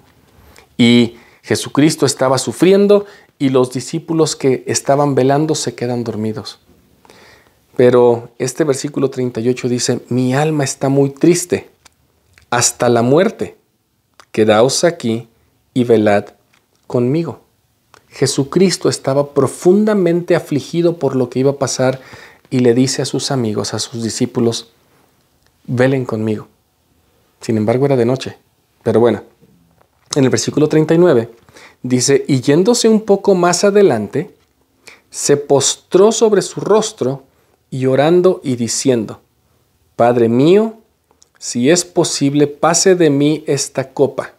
[0.78, 3.06] Y Jesucristo estaba sufriendo
[3.40, 6.60] y los discípulos que estaban velando se quedan dormidos.
[7.76, 11.72] Pero este versículo 38 dice, mi alma está muy triste
[12.52, 13.58] hasta la muerte.
[14.32, 15.28] Quedaos aquí
[15.74, 16.26] y velad
[16.88, 17.42] conmigo.
[18.10, 22.00] Jesucristo estaba profundamente afligido por lo que iba a pasar
[22.50, 24.72] y le dice a sus amigos, a sus discípulos,
[25.66, 26.48] velen conmigo.
[27.42, 28.38] Sin embargo, era de noche.
[28.84, 29.24] Pero bueno,
[30.16, 31.30] en el versículo 39
[31.82, 34.36] dice, y yéndose un poco más adelante,
[35.10, 37.24] se postró sobre su rostro
[37.70, 39.22] y orando y diciendo,
[39.96, 40.76] Padre mío,
[41.40, 44.34] si es posible, pase de mí esta copa,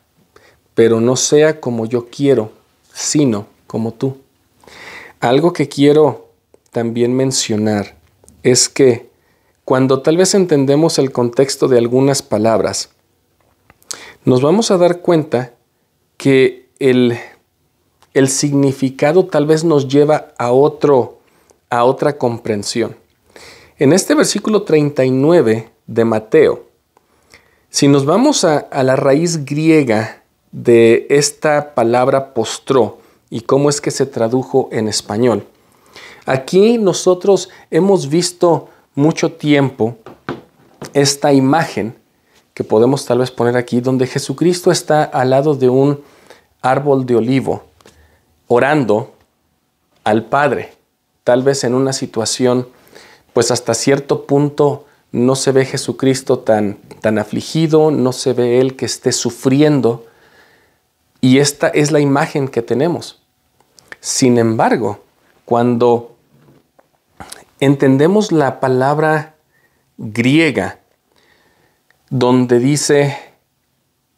[0.75, 2.53] pero no sea como yo quiero,
[2.93, 4.19] sino como tú.
[5.21, 6.29] Algo que quiero
[6.71, 7.97] también mencionar
[8.43, 9.09] es que
[9.65, 12.91] cuando tal vez entendemos el contexto de algunas palabras,
[14.25, 15.55] nos vamos a dar cuenta
[16.17, 17.19] que el,
[18.29, 21.21] significado tal vez nos lleva a, otro,
[21.71, 22.97] a otra comprensión.
[23.79, 26.65] En este versículo 39 de Mateo,
[27.71, 30.24] si nos vamos a la raíz griega
[30.55, 35.45] de esta palabra postró y cómo es que se tradujo en español,
[36.27, 39.97] aquí nosotros hemos visto mucho tiempo
[40.93, 41.97] esta imagen
[42.55, 46.01] que podemos tal vez poner aquí, donde Jesucristo está al lado de un
[46.63, 47.65] árbol de olivo,
[48.47, 49.13] orando
[50.05, 50.73] al Padre,
[51.25, 52.69] tal vez en una situación,
[53.33, 58.77] pues hasta cierto punto no se ve Jesucristo tan, tan afligido, no se ve Él
[58.77, 60.07] que esté sufriendo,
[61.25, 63.23] y esta es la imagen que tenemos.
[63.99, 65.01] Sin embargo,
[65.47, 66.17] cuando
[67.61, 69.35] entendemos la palabra
[69.97, 70.81] griega,
[72.11, 73.17] donde dice,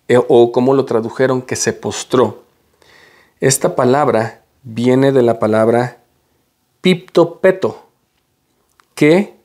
[0.09, 2.43] eh, o como lo tradujeron, que se postró.
[3.39, 5.99] Esta palabra viene de la palabra
[6.81, 7.87] piptopeto,
[8.97, 9.37] que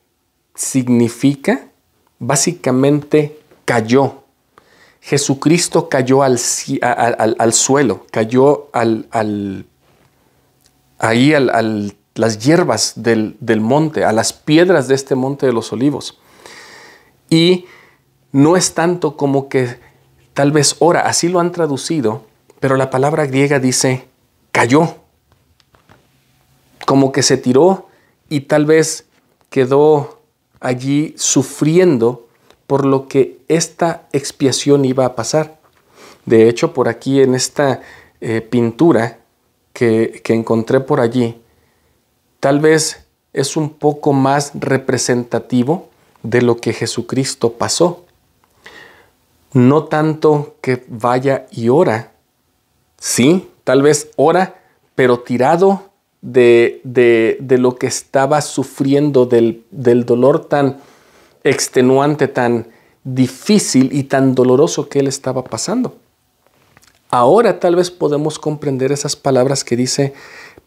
[0.56, 1.68] significa
[2.18, 4.21] básicamente cayó.
[5.02, 6.40] Jesucristo cayó al,
[6.82, 9.66] al, suelo, cayó al,
[11.00, 15.74] ahí a las hierbas del, del monte, a las piedras de este monte de los
[15.74, 16.20] olivos.
[17.30, 17.66] Y
[18.32, 19.80] no es tanto como que
[20.34, 22.24] tal vez ora, así lo han traducido,
[22.60, 24.08] pero la palabra griega dice
[24.52, 24.96] cayó,
[26.86, 27.88] como que se tiró
[28.30, 29.06] y tal vez
[29.50, 30.22] quedó
[30.60, 32.28] allí sufriendo
[32.72, 35.60] por lo que esta expiación iba a pasar.
[36.26, 37.82] De hecho, por aquí en esta
[38.22, 39.20] eh, pintura
[39.74, 41.42] que, que encontré por allí,
[42.40, 45.90] tal vez es un poco más representativo
[46.24, 48.06] de lo que Jesucristo pasó
[49.52, 52.14] no tanto que vaya y ora,
[52.98, 54.62] sí, tal vez ora,
[54.96, 55.90] pero tirado
[56.22, 60.78] de, de, lo que estaba sufriendo, del, del dolor tan
[61.44, 62.68] extenuante, tan
[63.04, 65.98] difícil y tan doloroso que él estaba pasando.
[67.10, 70.14] Ahora tal vez podemos comprender esas palabras que dice,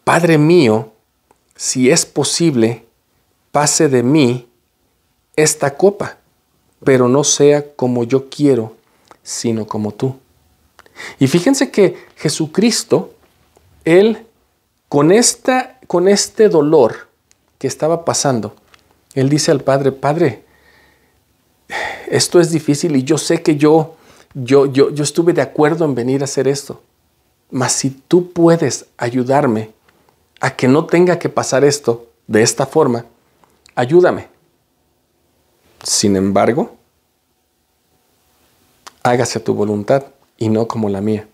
[0.03, 0.91] Padre mío,
[1.55, 2.85] si es posible,
[3.51, 4.47] pase de mí
[5.35, 6.17] esta copa
[6.85, 8.77] pero no sea como yo quiero,
[9.23, 10.15] sino como tú.
[11.19, 13.13] Y fíjense que Jesucristo,
[13.83, 14.25] Él,
[14.87, 17.09] con, esta, con este dolor
[17.57, 18.55] que estaba pasando,
[19.15, 20.44] Él dice al Padre, Padre,
[22.07, 23.95] esto es difícil y yo sé que yo,
[24.33, 26.81] yo, yo, yo estuve de acuerdo en venir a hacer esto.
[27.51, 29.71] Mas si tú puedes ayudarme
[30.41, 33.05] a que no tenga que pasar esto de esta forma,
[33.75, 34.27] ayúdame.
[35.83, 36.75] Sin embargo,
[39.03, 40.05] hágase tu voluntad
[40.37, 41.27] y no como la mía.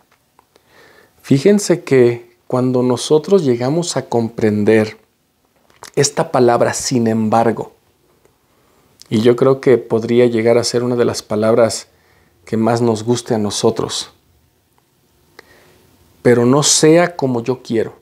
[1.21, 4.97] Fíjense que cuando nosotros llegamos a comprender
[5.95, 7.73] esta palabra sin embargo,
[9.11, 11.87] y yo creo que podría llegar a ser una de las palabras
[12.45, 14.09] que más nos guste a nosotros,
[16.21, 17.99] pero no sea como yo quiero,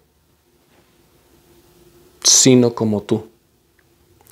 [2.22, 3.26] sino como tú.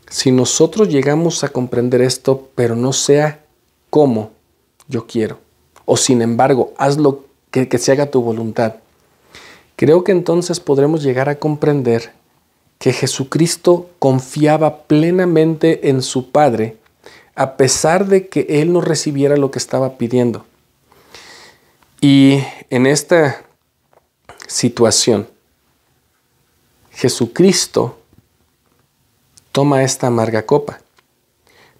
[0.08, 3.44] Si nosotros llegamos a comprender esto, pero no sea
[3.90, 4.30] como
[4.88, 5.40] yo quiero,
[5.86, 8.76] o sin embargo, hazlo que, que se haga tu voluntad,
[9.76, 12.14] creo que entonces podremos llegar a comprender
[12.80, 16.78] que Jesucristo confiaba plenamente en su Padre,
[17.36, 20.46] a pesar de que Él no recibiera lo que estaba pidiendo.
[22.02, 23.44] Y en esta
[24.48, 25.28] situación,
[26.92, 27.98] Jesucristo
[29.52, 30.80] toma esta amarga copa.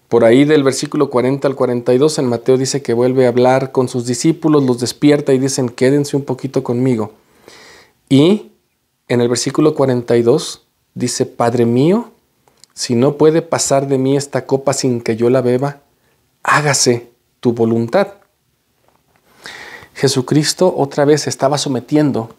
[0.08, 3.88] Por ahí del versículo 40 al 42 en Mateo dice que vuelve a hablar con
[3.88, 7.12] sus discípulos, los despierta y dicen, quédense un poquito conmigo.
[8.08, 8.52] Y
[9.06, 10.67] en el versículo 42
[10.98, 12.10] dice, Padre mío,
[12.74, 15.78] si no puede pasar de mí esta copa sin que yo la beba,
[16.42, 18.08] hágase tu voluntad.
[19.94, 22.34] Jesucristo otra vez estaba sometiendo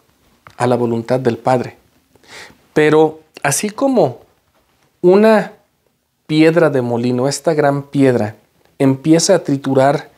[0.56, 1.76] a la voluntad del Padre.
[2.74, 4.20] Pero así como
[5.00, 5.52] una
[6.26, 8.36] piedra de molino, esta gran piedra,
[8.78, 10.10] empieza a triturar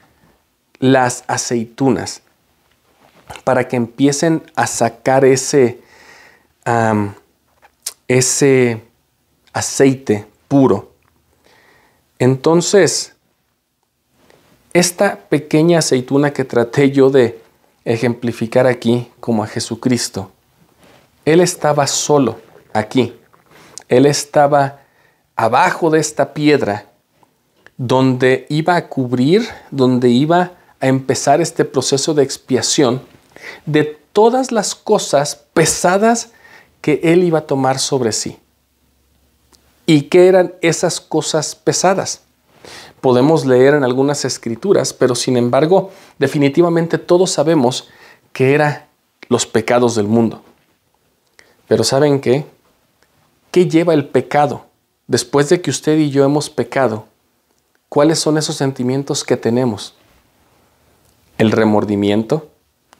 [0.78, 2.22] las aceitunas
[3.44, 5.80] para que empiecen a sacar ese,
[8.18, 8.82] ese
[9.52, 10.92] aceite puro.
[12.18, 13.14] Entonces,
[14.72, 17.40] esta pequeña aceituna que traté yo de
[17.84, 20.30] ejemplificar aquí como a Jesucristo,
[21.24, 22.40] Él estaba solo
[22.72, 23.14] aquí.
[23.88, 24.80] Él estaba
[25.36, 26.86] abajo de esta piedra
[27.76, 33.02] donde iba a cubrir, donde iba a empezar este proceso de expiación
[33.66, 36.32] de todas las cosas pesadas
[36.82, 38.36] que Él iba a tomar sobre sí.
[39.86, 42.22] ¿Y qué eran esas cosas pesadas?
[43.00, 47.88] Podemos leer en algunas escrituras, pero sin embargo, definitivamente todos sabemos
[48.32, 48.84] que eran
[49.28, 50.42] los pecados del mundo.
[51.66, 52.44] Pero ¿saben qué?
[53.50, 54.66] ¿Qué lleva el pecado?
[55.06, 57.06] Después de que usted y yo hemos pecado,
[57.88, 59.94] ¿cuáles son esos sentimientos que tenemos?
[61.38, 62.48] El remordimiento.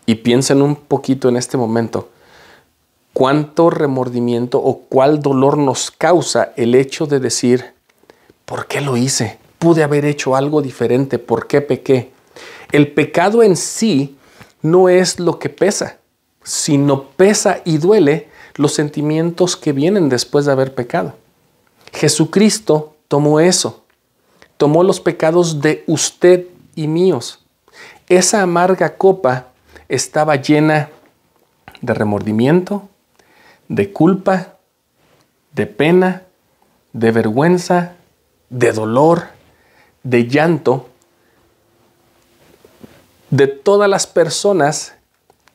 [0.04, 2.08] Y piensen un poquito en este momento
[3.12, 7.74] cuánto remordimiento o cuál dolor nos causa el hecho de decir,
[8.44, 9.38] ¿por qué lo hice?
[9.58, 12.10] Pude haber hecho algo diferente, ¿por qué pequé?
[12.72, 14.16] El pecado en sí
[14.62, 15.98] no es lo que pesa,
[16.42, 21.14] sino pesa y duele los sentimientos que vienen después de haber pecado.
[21.92, 23.84] Jesucristo tomó eso,
[24.56, 27.44] tomó los pecados de usted y míos.
[28.08, 29.48] Esa amarga copa
[29.88, 30.90] estaba llena
[31.80, 32.88] de remordimiento,
[33.72, 34.58] de culpa,
[35.54, 36.24] de pena,
[36.92, 37.94] de vergüenza,
[38.50, 39.28] de dolor,
[40.02, 40.90] de llanto,
[43.30, 44.92] de todas las personas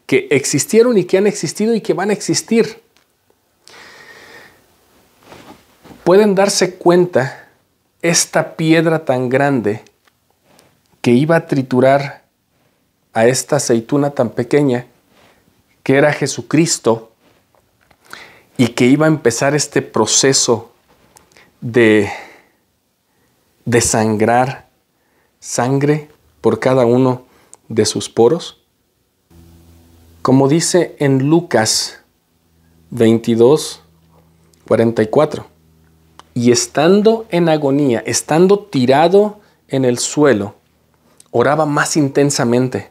[0.08, 2.82] que existieron y que han existido y que van a existir.
[6.04, 7.50] Pueden darse cuenta
[8.02, 9.84] esta piedra tan grande
[11.02, 12.24] que iba a triturar
[13.14, 14.88] a esta aceituna tan pequeña,
[15.84, 17.12] que era Jesucristo,
[18.58, 20.72] y que iba a empezar este proceso
[21.62, 22.10] de
[23.66, 24.68] desangrar
[25.40, 26.10] sangre
[26.42, 27.24] por cada uno
[27.70, 28.62] de sus poros?
[30.24, 32.00] Como dice en Lucas
[32.90, 33.82] 22,
[34.68, 35.46] 44,
[36.34, 40.56] y estando en agonía, estando tirado en el suelo,
[41.32, 42.90] oraba más intensamente,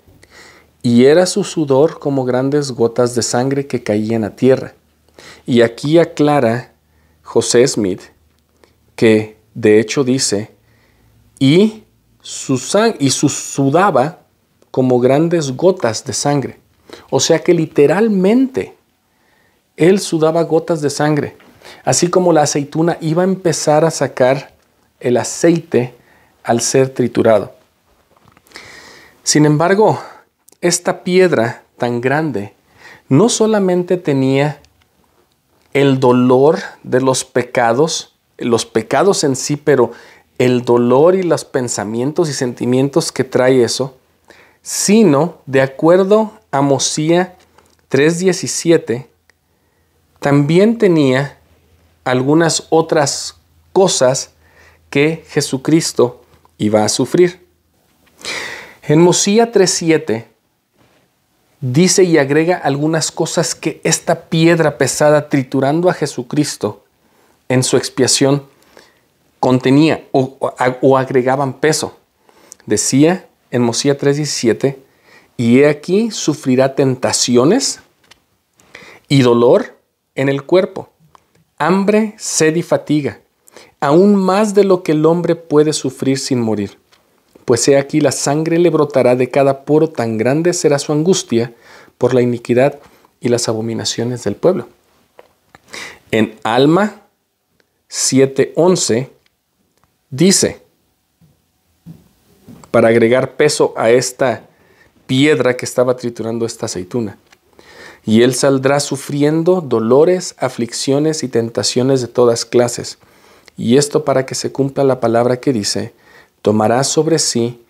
[0.82, 4.74] y era su sudor como grandes gotas de sangre que caían a tierra.
[5.46, 6.72] Y aquí aclara
[7.22, 8.02] José Smith
[8.96, 10.50] que de hecho dice,
[11.38, 11.84] y
[12.20, 12.60] su,
[12.98, 14.20] y su sudaba
[14.70, 16.58] como grandes gotas de sangre.
[17.10, 18.74] O sea que literalmente
[19.76, 21.36] él sudaba gotas de sangre.
[21.84, 24.54] Así como la aceituna iba a empezar a sacar
[24.98, 25.94] el aceite
[26.42, 27.54] al ser triturado.
[29.22, 30.00] Sin embargo,
[30.60, 32.54] esta piedra tan grande
[33.08, 34.60] no solamente tenía
[35.76, 39.92] el dolor de los pecados, los pecados en sí, pero
[40.38, 43.94] el dolor y los pensamientos y sentimientos que trae eso,
[44.62, 47.36] sino, de acuerdo a Mosía
[47.90, 49.06] 3:17,
[50.18, 51.38] también tenía
[52.04, 53.36] algunas otras
[53.74, 54.30] cosas
[54.88, 56.24] que Jesucristo
[56.56, 57.46] iba a sufrir.
[58.82, 60.24] En Mosía 3:7
[61.72, 66.84] dice y agrega algunas cosas que esta piedra pesada triturando a Jesucristo
[67.48, 68.44] en su expiación
[69.40, 71.96] contenía o, agregaban peso.
[72.66, 74.76] Decía en Mosía 3:17,
[75.36, 77.80] y he aquí sufrirá tentaciones
[79.08, 79.78] y dolor
[80.14, 80.90] en el cuerpo,
[81.58, 83.20] hambre, sed y fatiga,
[83.80, 86.78] aún más de lo que el hombre puede sufrir sin morir
[87.46, 91.54] pues he aquí la sangre le brotará de cada poro, tan grande será su angustia
[91.96, 92.80] por la iniquidad
[93.20, 94.68] y las abominaciones del pueblo.
[96.10, 97.02] En Alma
[97.88, 99.10] 7:11
[100.10, 100.60] dice,
[102.72, 104.42] para agregar peso a esta
[105.06, 107.16] piedra que estaba triturando esta aceituna,
[108.04, 112.98] y él saldrá sufriendo dolores, aflicciones y tentaciones de todas clases,
[113.56, 115.94] y esto para que se cumpla la palabra que dice,
[116.46, 117.60] tomará sobre sí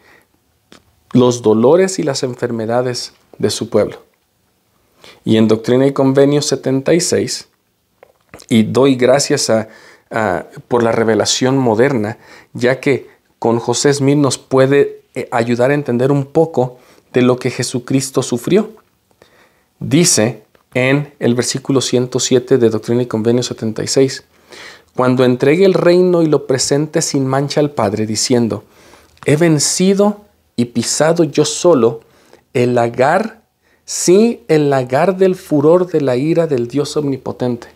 [1.12, 4.03] los dolores y las enfermedades de su pueblo.
[5.24, 7.49] Y en Doctrina y Convenio 76,
[8.51, 9.51] y doy gracias
[10.68, 12.18] por la revelación moderna,
[12.53, 13.09] ya que
[13.39, 16.77] con José Smith nos puede eh, ayudar a entender un poco
[17.14, 18.72] de lo que Jesucristo sufrió.
[19.81, 20.43] Dice
[20.74, 24.24] en el versículo 107 de Doctrina y Convenio 76,
[24.97, 28.64] cuando entregue el reino y lo presente sin mancha al Padre, diciendo,
[29.26, 30.22] he vencido
[30.57, 32.01] y pisado yo solo
[32.55, 33.42] el lagar,
[33.84, 37.68] sí, el lagar del furor de la ira del Dios omnipotente.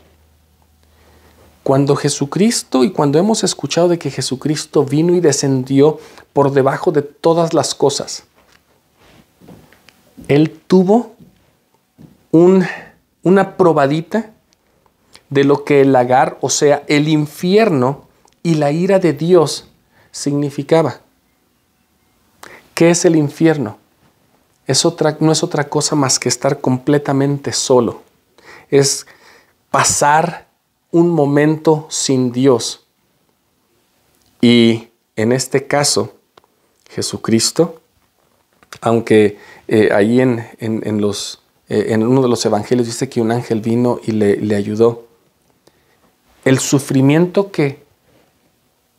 [1.63, 5.99] Cuando Jesucristo y cuando hemos escuchado de que Jesucristo vino y descendió
[6.33, 8.25] por debajo de todas las cosas,
[10.27, 11.17] Él tuvo
[12.31, 12.65] un,
[13.23, 14.33] una probadita
[15.31, 18.09] de lo que el lagar, o sea, el infierno
[18.43, 19.69] y la ira de Dios
[20.11, 21.01] significaba.
[22.75, 23.79] ¿Qué es el infierno?
[24.67, 28.03] Es otra, no es otra cosa más que estar completamente solo.
[28.71, 29.07] Es
[29.71, 30.49] pasar
[30.91, 32.87] un momento sin Dios.
[34.41, 36.15] Y en este caso,
[36.89, 37.81] Jesucristo,
[38.81, 43.31] aunque eh, ahí en, en, los, eh, en uno de los evangelios dice que un
[43.31, 45.10] ángel vino y le, le ayudó,
[46.45, 47.83] el sufrimiento que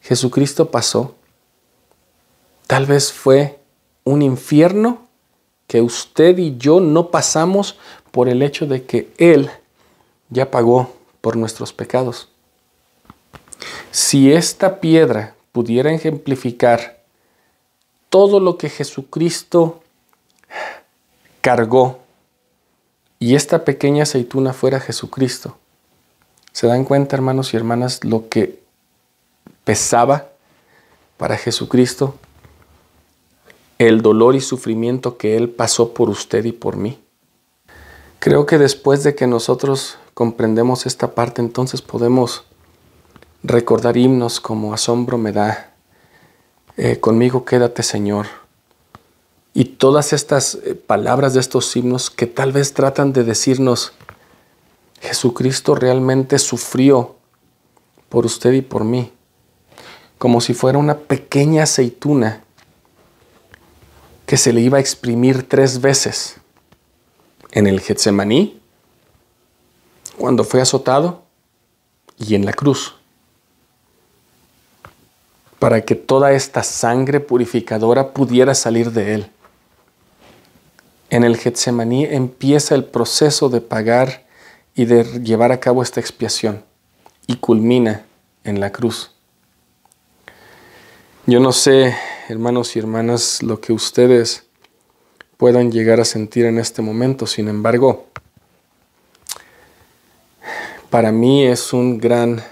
[0.01, 1.15] Jesucristo pasó
[2.67, 3.59] tal vez fue
[4.03, 5.07] un infierno
[5.67, 7.77] que usted y yo no pasamos
[8.11, 9.49] por el hecho de que Él
[10.29, 12.29] ya pagó por nuestros pecados.
[13.91, 17.01] Si esta piedra pudiera ejemplificar
[18.09, 19.81] todo lo que Jesucristo
[21.41, 21.99] cargó
[23.19, 25.57] y esta pequeña aceituna fuera Jesucristo,
[26.51, 28.61] ¿se dan cuenta, hermanos y hermanas, lo que
[29.63, 30.29] pesaba
[31.17, 32.15] para Jesucristo
[33.77, 36.99] el dolor y sufrimiento que Él pasó por usted y por mí?
[38.19, 42.43] Creo que después de que nosotros comprendemos esta parte, entonces podemos
[43.41, 45.73] recordar himnos como Asombro me da,
[46.77, 48.27] eh, Conmigo quédate Señor,
[49.53, 53.93] y todas estas eh, palabras de estos himnos que tal vez tratan de decirnos,
[55.01, 57.15] Jesucristo realmente sufrió
[58.07, 59.11] por usted y por mí,
[60.17, 62.43] como si fuera una pequeña aceituna
[64.27, 66.37] que se le iba a exprimir tres veces
[67.51, 68.61] en el Getsemaní,
[70.17, 71.23] cuando fue azotado
[72.17, 72.95] y en la cruz,
[75.57, 79.31] para que toda esta sangre purificadora pudiera salir de él.
[81.09, 84.30] En el Getsemaní empieza el proceso de pagar
[84.75, 86.63] y de llevar a cabo esta expiación
[87.27, 88.05] y culmina
[88.43, 89.11] en la cruz.
[91.25, 91.95] Yo no sé,
[92.29, 94.43] hermanos y hermanas, lo que ustedes
[95.37, 97.27] puedan llegar a sentir en este momento.
[97.27, 98.07] Sin embargo,
[100.89, 102.43] para mí es un gran,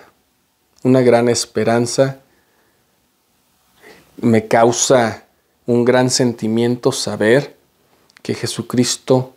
[0.84, 2.20] una gran esperanza.
[4.22, 5.26] Me causa
[5.66, 7.58] un gran sentimiento saber
[8.22, 9.34] que Jesucristo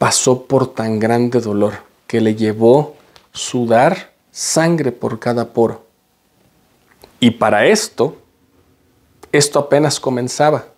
[0.00, 1.74] pasó por tan grande dolor
[2.06, 2.96] que le llevó
[3.32, 5.84] sudar sangre por cada poro.
[7.20, 8.16] Y para esto,
[9.30, 10.68] esto apenas comenzaba.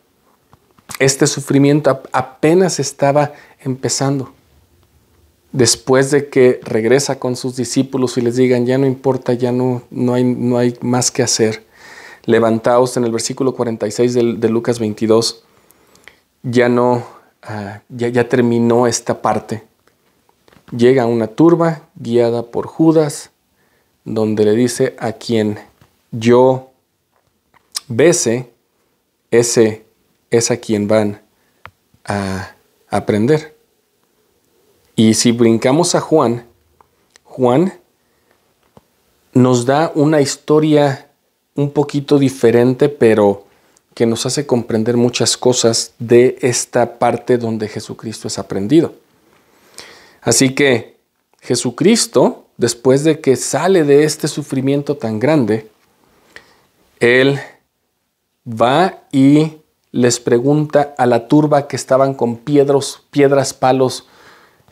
[0.98, 4.32] Este sufrimiento apenas estaba empezando.
[5.52, 9.84] Después de que regresa con sus discípulos y les digan, ya no importa, ya no,
[9.90, 11.64] no, hay, no hay más que hacer.
[12.24, 15.44] Levantaos en el versículo 46 de, de Lucas 22.
[16.42, 19.64] Ya no, ah, ya, ya terminó esta parte.
[20.76, 23.30] Llega una turba guiada por Judas,
[24.04, 25.58] donde le dice a quien
[26.10, 26.70] yo
[27.88, 28.50] bese,
[29.30, 29.84] ese
[30.30, 31.20] es a quien van
[32.04, 32.54] a
[32.88, 33.56] aprender.
[34.96, 36.46] Y si brincamos a Juan,
[37.24, 37.72] Juan
[39.32, 41.10] nos da una historia
[41.54, 43.46] un poquito diferente, pero
[43.94, 48.94] que nos hace comprender muchas cosas de esta parte donde Jesucristo es aprendido.
[50.22, 50.96] Así que
[51.40, 55.68] Jesucristo, después de que sale de este sufrimiento tan grande,
[57.00, 57.40] Él
[58.46, 59.58] va y
[59.90, 64.06] les pregunta a la turba que estaban con piedros, piedras, palos,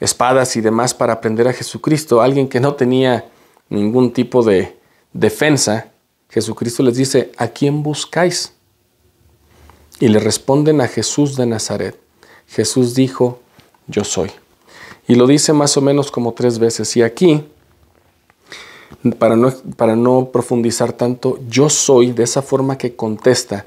[0.01, 3.27] espadas y demás para aprender a Jesucristo, alguien que no tenía
[3.69, 4.79] ningún tipo de
[5.13, 5.89] defensa,
[6.31, 8.55] Jesucristo les dice, ¿a quién buscáis?
[10.01, 11.97] Y le responden a Jesús de Nazaret.
[12.49, 13.39] Jesús dijo,
[13.87, 14.31] yo soy.
[15.07, 16.97] Y lo dice más o menos como tres veces.
[16.97, 17.45] Y aquí,
[19.19, 23.67] para no, profundizar tanto, yo soy, de esa forma que contesta,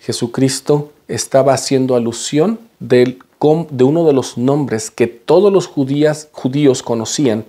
[0.00, 7.44] Jesucristo estaba haciendo alusión de, uno de los nombres que todos los judíos conocían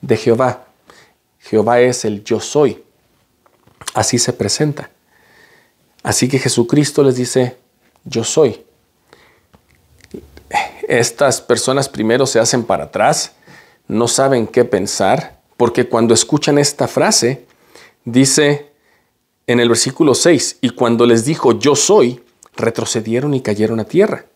[0.00, 0.66] de Jehová.
[1.40, 2.82] Jehová es el yo soy.
[3.94, 4.90] Así se presenta.
[6.02, 7.56] Así que Jesucristo les dice,
[8.06, 8.64] yo soy.
[10.88, 13.32] Estas personas primero se hacen para atrás,
[13.88, 17.44] no saben qué pensar, porque cuando escuchan esta frase,
[18.04, 18.70] dice,
[19.46, 22.22] en el versículo 6, y cuando les dijo yo soy,
[22.56, 24.26] retrocedieron y cayeron a tierra.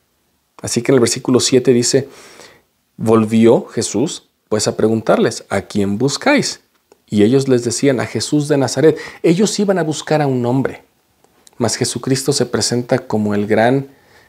[0.61, 2.09] Así que en el versículo 7 dice,
[2.97, 6.61] volvió Jesús pues a preguntarles, ¿a quién buscáis?
[7.09, 8.99] Y ellos les decían a Jesús de Nazaret.
[9.23, 10.83] Ellos iban a buscar a un hombre.
[11.61, 13.89] Mas Jesucristo se presenta como el gran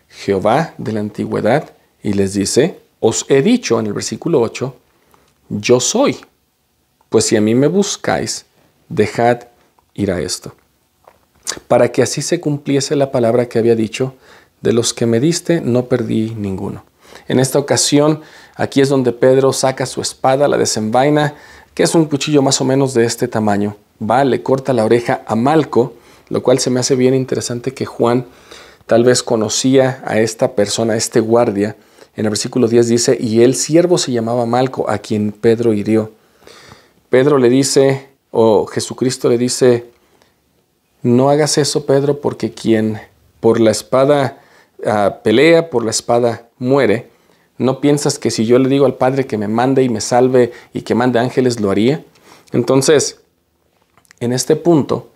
[0.09, 1.71] Jehová de la antigüedad
[2.03, 4.75] y les dice, os he dicho en el versículo 8,
[5.47, 6.17] yo soy.
[7.07, 8.43] Pues si a mí me buscáis,
[8.89, 9.43] dejad
[9.93, 10.53] ir a esto.
[11.69, 14.13] Para que así se cumpliese la palabra que había dicho,
[14.59, 16.83] de los que me diste no perdí ninguno.
[17.29, 18.19] En esta ocasión,
[18.55, 21.35] aquí es donde Pedro saca su espada, la desenvaina,
[21.75, 23.77] que es un cuchillo más o menos de este tamaño.
[24.01, 25.93] Va, le corta la oreja a Malco,
[26.31, 28.25] lo cual se me hace bien interesante que Juan
[28.87, 31.75] tal vez conocía a esta persona, a este guardia.
[32.15, 36.11] En el versículo 10 dice, y el siervo se llamaba Malco, a quien Pedro hirió.
[37.09, 39.87] Pedro le dice, o Jesucristo le dice,
[41.03, 43.01] no hagas eso, Pedro, porque quien
[43.41, 44.41] por la espada
[44.85, 47.09] ah, pelea, por la espada muere.
[47.57, 50.53] ¿No piensas que si yo le digo al Padre que me mande y me salve
[50.73, 52.05] y que mande ángeles, lo haría?
[52.53, 53.19] Entonces,
[54.21, 55.09] en este punto,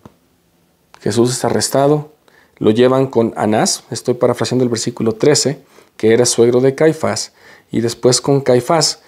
[1.00, 2.12] Jesús es arrestado,
[2.58, 5.60] lo llevan con Anás, estoy parafraseando el versículo 13,
[5.96, 7.32] que era suegro de Caifás,
[7.70, 9.02] y después con Caifás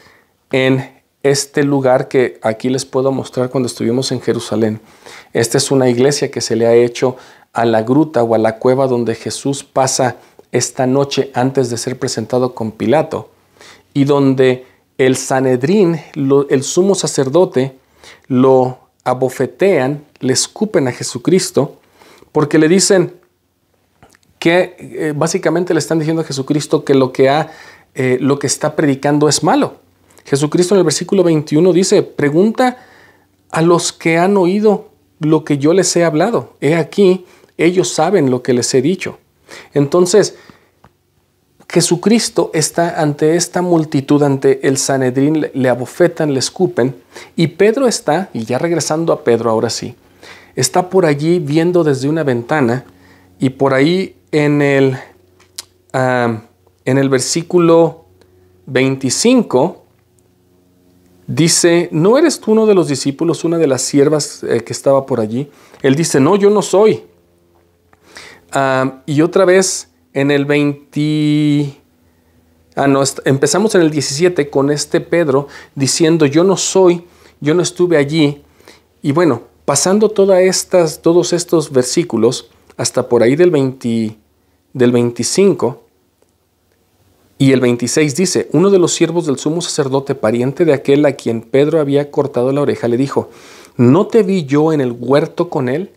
[0.51, 4.80] en este lugar que aquí les puedo mostrar cuando estuvimos en Jerusalén.
[5.32, 7.16] Esta es una iglesia que se le ha hecho
[7.53, 10.16] a la gruta o a la cueva donde Jesús pasa
[10.53, 13.30] esta noche antes de ser presentado con Pilato
[13.93, 14.66] y donde
[14.97, 17.76] el Sanedrín, el sumo sacerdote,
[18.26, 21.80] lo abofetean, le escupen a Jesucristo
[22.32, 23.14] porque le dicen
[24.38, 27.51] que eh, básicamente le están diciendo a Jesucristo que lo que, ha,
[27.94, 29.76] eh, lo que está predicando es malo.
[30.24, 32.78] Jesucristo en el versículo 21 dice, pregunta
[33.51, 34.90] a los que han oído
[35.20, 36.57] lo que yo les he hablado.
[36.61, 37.24] He aquí,
[37.57, 39.18] ellos saben lo que les he dicho.
[39.72, 40.36] Entonces,
[41.71, 46.97] Jesucristo está ante esta multitud, ante el Sanedrín, le abofetan, le escupen,
[47.37, 49.95] y Pedro está, y ya regresando a Pedro ahora sí,
[50.57, 52.87] está por allí viendo desde una ventana,
[53.39, 54.97] y por ahí en el,
[55.93, 58.07] en el versículo
[58.64, 59.85] 25,
[61.27, 65.05] dice, ¿no eres tú uno de los discípulos, una de las siervas eh, que estaba
[65.05, 65.51] por allí?
[65.83, 67.05] Él dice, no, yo no soy.
[69.05, 69.89] Y otra vez
[70.21, 71.75] en el 20...
[72.75, 77.05] Ah, no, empezamos en el 17 con este Pedro diciendo, yo no soy,
[77.41, 78.43] yo no estuve allí.
[79.03, 84.16] Y bueno, pasando todas estas, todos estos versículos, hasta por ahí del, 20,
[84.73, 85.83] del 25,
[87.39, 91.12] y el 26 dice, uno de los siervos del sumo sacerdote, pariente de aquel a
[91.12, 93.31] quien Pedro había cortado la oreja, le dijo,
[93.77, 95.93] ¿no te vi yo en el huerto con él?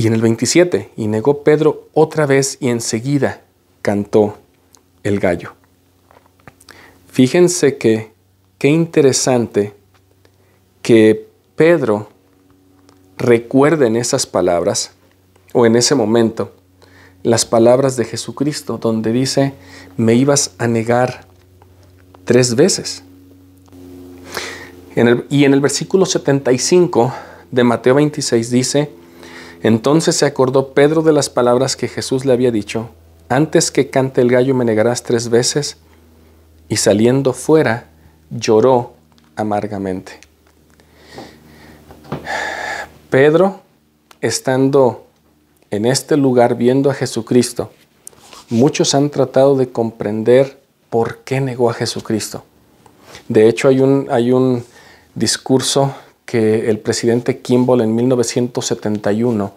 [0.00, 3.42] Y en el 27, y negó Pedro otra vez y enseguida
[3.82, 4.38] cantó
[5.02, 5.52] el gallo.
[7.06, 8.10] Fíjense que
[8.56, 9.74] qué interesante
[10.80, 12.08] que Pedro
[13.18, 14.92] recuerde en esas palabras
[15.52, 16.54] o en ese momento
[17.22, 19.52] las palabras de Jesucristo donde dice,
[19.98, 21.26] me ibas a negar
[22.24, 23.02] tres veces.
[25.28, 27.12] y en el versículo 75
[27.50, 28.99] de Mateo 26 dice,
[29.62, 32.88] entonces se acordó Pedro de las palabras que Jesús le había dicho,
[33.28, 35.76] antes que cante el gallo me negarás tres veces,
[36.68, 37.88] y saliendo fuera
[38.30, 38.94] lloró
[39.36, 40.20] amargamente.
[43.10, 43.60] Pedro,
[44.20, 45.06] estando
[45.70, 47.72] en este lugar viendo a Jesucristo,
[48.48, 52.44] muchos han tratado de comprender por qué negó a Jesucristo.
[53.28, 54.64] De hecho, hay un, hay un
[55.14, 55.94] discurso
[56.30, 59.52] que el presidente Kimball en 1971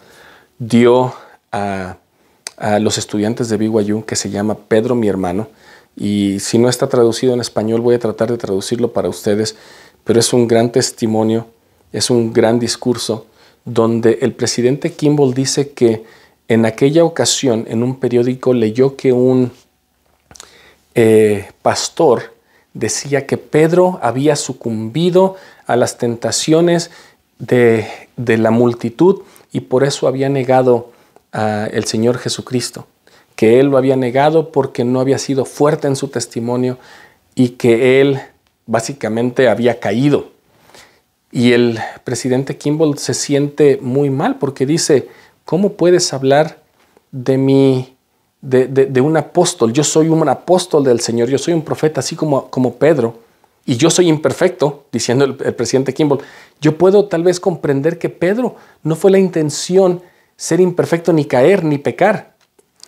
[0.58, 1.14] dio
[1.52, 1.98] a,
[2.80, 5.50] los estudiantes de BYU que se llama Pedro mi hermano.
[5.96, 9.56] Y si no está traducido en español voy a tratar de traducirlo para ustedes,
[10.04, 11.46] pero es un gran testimonio,
[11.92, 13.28] es un gran discurso
[13.66, 16.04] donde el presidente Kimball dice que
[16.48, 19.52] en aquella ocasión en un periódico leyó que un
[20.96, 22.34] eh, pastor
[22.74, 25.36] decía que Pedro había sucumbido
[25.68, 26.92] a las tentaciones
[27.40, 27.88] de,
[28.18, 30.92] la multitud y por eso había negado
[31.32, 32.88] al Señor Jesucristo,
[33.36, 36.78] que él lo había negado porque no había sido fuerte en su testimonio
[37.36, 38.20] y que él
[38.66, 40.32] básicamente había caído.
[41.32, 45.08] Y el presidente Kimball se siente muy mal porque dice,
[45.46, 46.60] ¿cómo puedes hablar
[47.12, 47.96] de mi,
[48.42, 49.74] de, un apóstol?
[49.74, 53.23] Yo soy un apóstol del Señor, yo soy un profeta, así como, como Pedro
[53.66, 56.20] y yo soy imperfecto, diciendo el, presidente Kimball,
[56.60, 60.02] yo puedo tal vez comprender que Pedro no fue la intención
[60.36, 62.36] ser imperfecto ni caer ni pecar.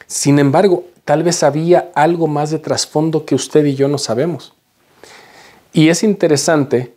[0.05, 4.53] Sin embargo, tal vez había algo más de trasfondo que usted y yo no sabemos.
[5.71, 6.93] Y es interesante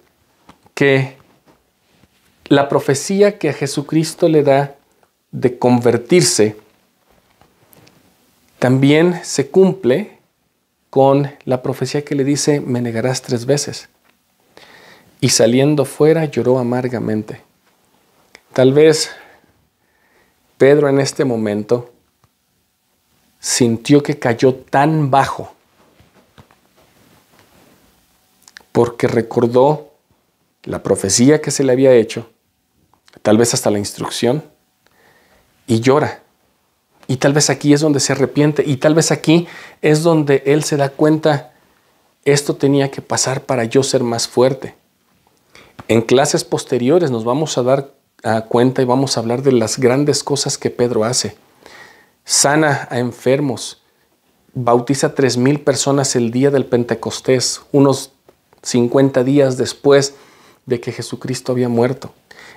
[0.74, 1.16] que
[2.46, 4.74] la profecía que a Jesucristo le da
[5.30, 6.56] de convertirse
[8.58, 10.17] también se cumple
[10.90, 13.88] con la profecía que le dice, me negarás tres veces.
[15.20, 17.42] Y saliendo fuera lloró amargamente.
[18.52, 19.10] Tal vez
[20.56, 21.92] Pedro en este momento
[23.38, 25.54] sintió que cayó tan bajo
[28.72, 29.94] porque recordó
[30.62, 32.30] la profecía que se le había hecho,
[33.22, 34.44] tal vez hasta la instrucción,
[35.66, 36.22] y llora.
[37.08, 39.48] Y tal vez aquí es donde se arrepiente y tal vez aquí
[39.82, 41.52] es donde él se da cuenta,
[42.24, 44.76] esto tenía que pasar para yo ser más fuerte.
[45.88, 47.94] En clases posteriores nos vamos a dar
[48.48, 51.36] cuenta y vamos a hablar de las grandes cosas que Pedro hace.
[52.24, 53.80] Sana a enfermos,
[54.52, 58.12] bautiza a mil personas el día del Pentecostés, unos
[58.62, 60.14] 50 días después
[60.66, 62.12] de que Jesucristo había muerto.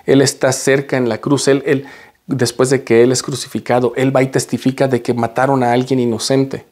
[0.05, 1.85] Él está cerca en la cruz, él,
[2.31, 5.99] después de que Él es crucificado, Él va y testifica de que mataron a alguien
[5.99, 6.65] inocente.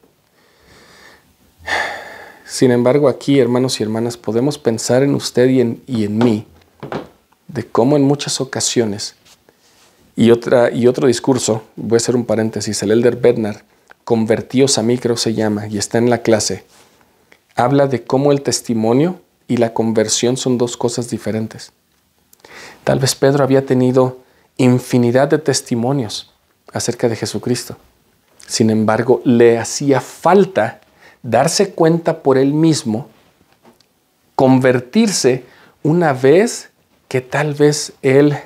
[2.44, 6.46] Sin embargo, aquí, hermanos y hermanas, podemos pensar en usted y en, y en mí,
[7.48, 9.14] de cómo en muchas ocasiones,
[10.16, 13.64] y, otra, y otro discurso, voy a hacer un paréntesis, el Elder Bednar,
[14.04, 16.64] Convertíos a mí creo se llama, y está en la clase,
[17.54, 21.72] habla de cómo el testimonio y la conversión son dos cosas diferentes.
[22.82, 24.18] Tal vez Pedro había tenido
[24.56, 26.32] infinidad de testimonios
[26.72, 27.76] acerca de Jesucristo.
[28.46, 30.80] Sin embargo, le hacía falta
[31.22, 33.08] darse cuenta por él mismo,
[34.34, 35.44] convertirse
[35.82, 36.70] una vez
[37.08, 38.36] que tal vez él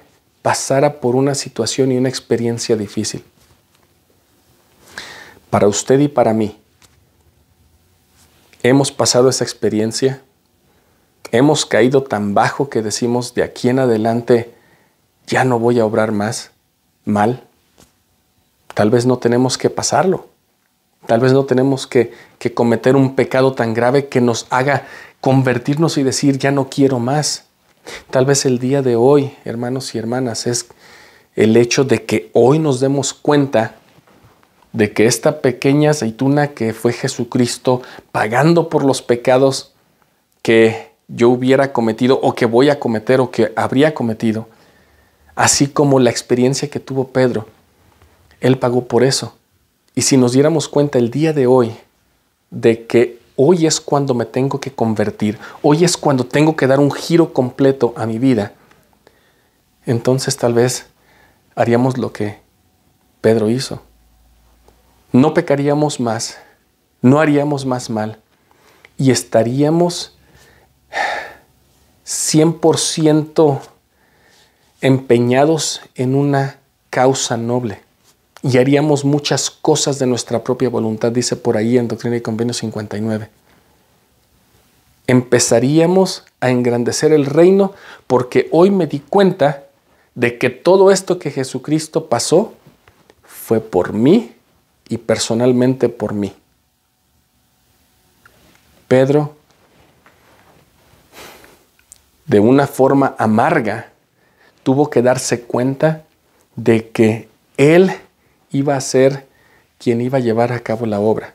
[0.43, 3.25] pasara por una situación y una experiencia difícil.
[5.51, 6.59] Para usted y para mí,
[8.63, 10.21] hemos pasado esa experiencia,
[11.31, 14.55] hemos caído tan bajo que decimos de aquí en adelante
[15.27, 16.51] ya no voy a obrar más
[17.05, 17.45] mal.
[18.75, 20.29] Tal vez no tenemos que pasarlo.
[21.07, 24.87] Tal vez no tenemos que, que, cometer un pecado tan grave que nos haga
[25.21, 27.45] convertirnos y decir, ya no quiero más.
[28.11, 30.67] Tal vez el día de hoy, hermanos y hermanas, es
[31.37, 33.77] el hecho de que hoy nos demos cuenta
[34.73, 39.73] de que esta pequeña aceituna que fue Jesucristo pagando por los pecados
[40.43, 44.49] que yo hubiera cometido o que voy a cometer o que habría cometido,
[45.35, 47.47] así como la experiencia que tuvo Pedro.
[48.41, 49.35] Él pagó por eso.
[49.95, 51.75] Y si nos diéramos cuenta el día de hoy
[52.51, 56.81] de que hoy es cuando me tengo que convertir, hoy es cuando tengo que dar
[56.81, 58.53] un giro completo a mi vida,
[59.87, 60.87] entonces tal vez
[61.55, 62.39] haríamos lo que
[63.21, 63.83] Pedro hizo.
[65.13, 66.39] No pecaríamos más,
[67.03, 68.19] no haríamos más mal
[68.97, 70.17] y estaríamos
[72.05, 73.61] 100%
[74.85, 76.59] empeñados en una
[76.91, 77.81] causa noble
[78.43, 82.53] y haríamos muchas cosas de nuestra propia voluntad, dice por ahí en Doctrina y Convenio
[82.53, 83.31] 59.
[85.07, 87.73] Empezaríamos a engrandecer el reino
[88.07, 89.65] porque hoy me di cuenta
[90.15, 92.53] de que todo esto que Jesucristo pasó
[93.23, 94.35] fue por mí
[94.91, 96.35] y personalmente por mí.
[98.87, 99.35] Pedro,
[102.27, 103.94] de una forma amarga,
[104.65, 106.03] tuvo que darse cuenta
[106.57, 107.93] de que Él
[108.51, 109.27] iba a ser
[109.79, 111.35] quien iba a llevar a cabo la obra,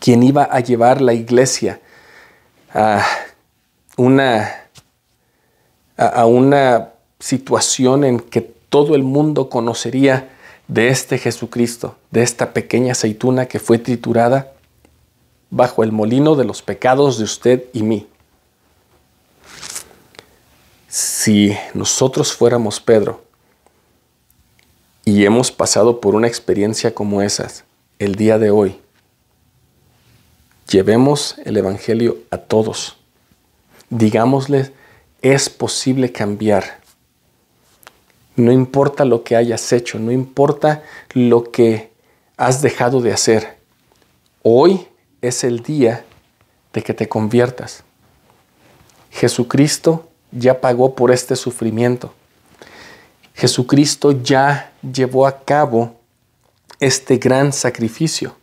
[0.00, 1.80] quien iba a llevar la iglesia
[2.72, 3.06] a
[3.96, 4.50] una,
[5.96, 6.88] a una
[7.20, 10.30] situación en que todo el mundo conocería
[10.66, 14.52] de este Jesucristo, de esta pequeña aceituna que fue triturada
[15.50, 18.08] bajo el molino de los pecados de usted y mí.
[20.94, 23.24] Si nosotros fuéramos Pedro
[25.04, 27.64] y hemos pasado por una experiencia como esas
[27.98, 28.80] el día de hoy,
[30.68, 32.96] llevemos el Evangelio a todos.
[33.90, 34.70] Digámosles,
[35.20, 36.78] es posible cambiar.
[38.36, 41.90] No importa lo que hayas hecho, no importa lo que
[42.36, 43.58] has dejado de hacer.
[44.44, 44.86] Hoy
[45.22, 46.04] es el día
[46.72, 47.82] de que te conviertas.
[49.10, 52.12] Jesucristo ya pagó por este sufrimiento.
[53.34, 56.00] Jesucristo ya llevó a cabo
[56.80, 58.36] este gran sacrificio.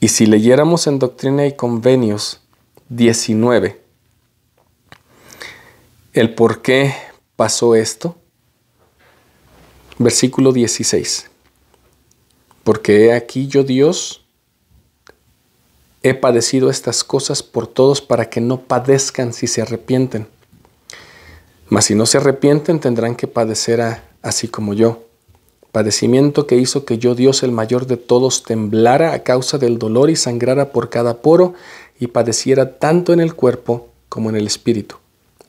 [0.00, 2.40] Y si leyéramos en Doctrina y Convenios
[2.88, 3.80] 19,
[6.12, 6.94] el por qué
[7.36, 8.16] pasó esto,
[9.98, 11.30] versículo 16.
[12.62, 14.26] Porque he aquí yo Dios
[16.02, 20.28] he padecido estas cosas por todos para que no padezcan si se arrepienten.
[21.68, 23.82] Mas si no se arrepienten tendrán que padecer
[24.22, 25.02] así como yo.
[25.72, 30.08] Padecimiento que hizo que yo, Dios el mayor de todos, temblara a causa del dolor
[30.08, 31.54] y sangrara por cada poro
[32.00, 34.96] y padeciera tanto en el cuerpo como en el espíritu,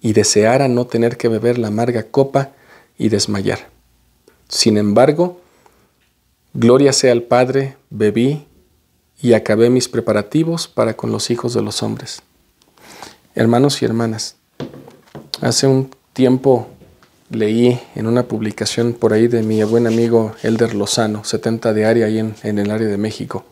[0.02, 2.52] y deseara no tener que beber la amarga copa
[2.98, 3.70] y desmayar.
[4.50, 5.40] Sin embargo,
[6.54, 8.46] gloria sea al Padre, bebí
[9.22, 12.22] y acabé mis preparativos para con los hijos de los hombres.
[13.36, 14.36] Hermanos y hermanas,
[15.42, 16.68] hace un tiempo
[17.30, 22.18] leí en una publicación por ahí de mi buen amigo Elder Lozano, 70 diaria ahí
[22.18, 23.46] en, en el área de México,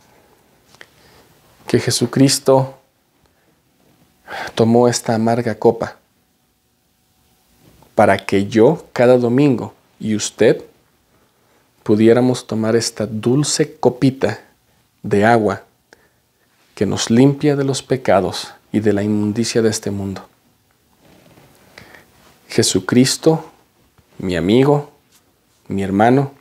[1.68, 2.80] que Jesucristo
[4.56, 5.98] tomó esta amarga copa
[7.94, 10.64] para que yo cada domingo y usted
[11.84, 14.40] pudiéramos tomar esta dulce copita
[15.04, 15.66] de agua
[16.74, 20.28] que nos limpia de los pecados y de la inmundicia de este mundo.
[22.56, 23.44] Jesucristo,
[24.18, 24.90] mi amigo,
[25.68, 26.32] mi hermano,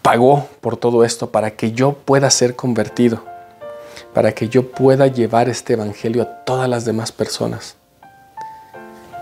[0.00, 3.22] pagó por todo esto para que yo pueda ser convertido,
[4.14, 7.76] para que yo pueda llevar este Evangelio a todas las demás personas.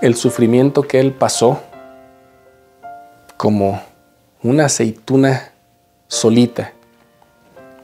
[0.02, 1.60] El sufrimiento que Él pasó
[3.36, 3.82] como
[4.40, 5.50] una aceituna
[6.06, 6.74] solita,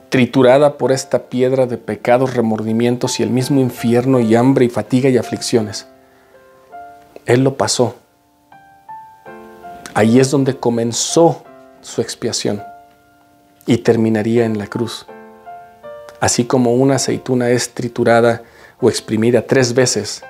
[0.07, 5.09] triturada por esta piedra de pecados, remordimientos y el mismo infierno y hambre y fatiga
[5.09, 5.85] y aflicciones.
[7.27, 7.97] Él lo pasó.
[9.93, 11.43] Ahí es donde comenzó
[11.81, 12.63] su expiación
[13.65, 15.05] y terminaría en la cruz.
[16.21, 18.43] Así como una aceituna es triturada
[18.79, 20.23] o exprimida tres veces,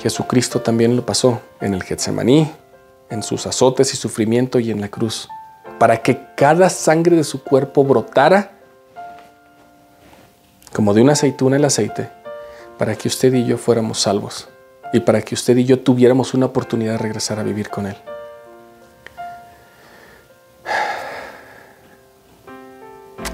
[0.00, 2.50] Jesucristo también lo pasó en el Getsemaní,
[3.08, 5.28] en sus azotes y sufrimiento y en la cruz,
[5.78, 8.50] para que cada sangre de su cuerpo brotara
[10.72, 12.10] como de una aceituna el aceite,
[12.78, 14.48] para que usted y yo fuéramos salvos
[14.92, 17.96] y para que usted y yo tuviéramos una oportunidad de regresar a vivir con Él.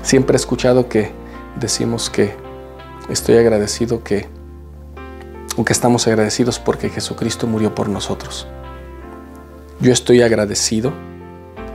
[0.03, 1.11] Siempre he escuchado que
[1.59, 2.35] decimos que
[3.09, 4.29] estoy agradecido que,
[5.57, 8.47] aunque estamos agradecidos porque Jesucristo murió por nosotros.
[9.81, 10.93] Yo estoy agradecido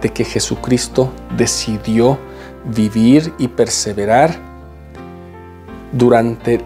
[0.01, 2.17] de que Jesucristo decidió
[2.65, 4.39] vivir y perseverar
[5.91, 6.63] durante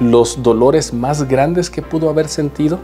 [0.00, 2.78] los dolores más grandes que pudo haber sentido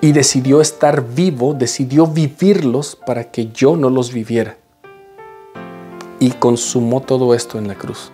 [0.00, 4.56] y decidió estar vivo, decidió vivirlos para que yo no los viviera.
[6.20, 8.10] Y consumó todo esto en la cruz.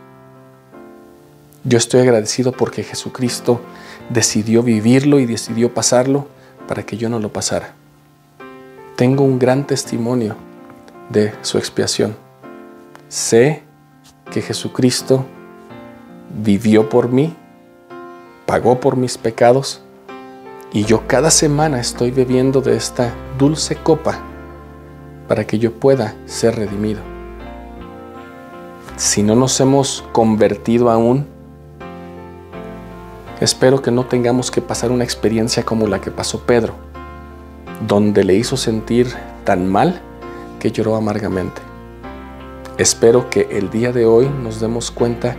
[1.64, 3.60] Yo estoy agradecido porque Jesucristo
[4.10, 6.26] decidió vivirlo y decidió pasarlo
[6.68, 7.74] para que yo no lo pasara.
[8.96, 10.36] Tengo un gran testimonio
[11.08, 12.16] de su expiación.
[13.08, 13.62] Sé
[14.30, 15.26] que Jesucristo
[16.34, 17.34] vivió por mí,
[18.46, 19.80] pagó por mis pecados
[20.72, 24.18] y yo cada semana estoy bebiendo de esta dulce copa
[25.28, 27.00] para que yo pueda ser redimido.
[28.96, 31.26] Si no nos hemos convertido aún,
[33.40, 36.74] espero que no tengamos que pasar una experiencia como la que pasó Pedro,
[37.86, 39.12] donde le hizo sentir
[39.44, 40.00] tan mal
[40.58, 41.60] que lloró amargamente.
[42.78, 45.36] Espero que el día de hoy nos demos cuenta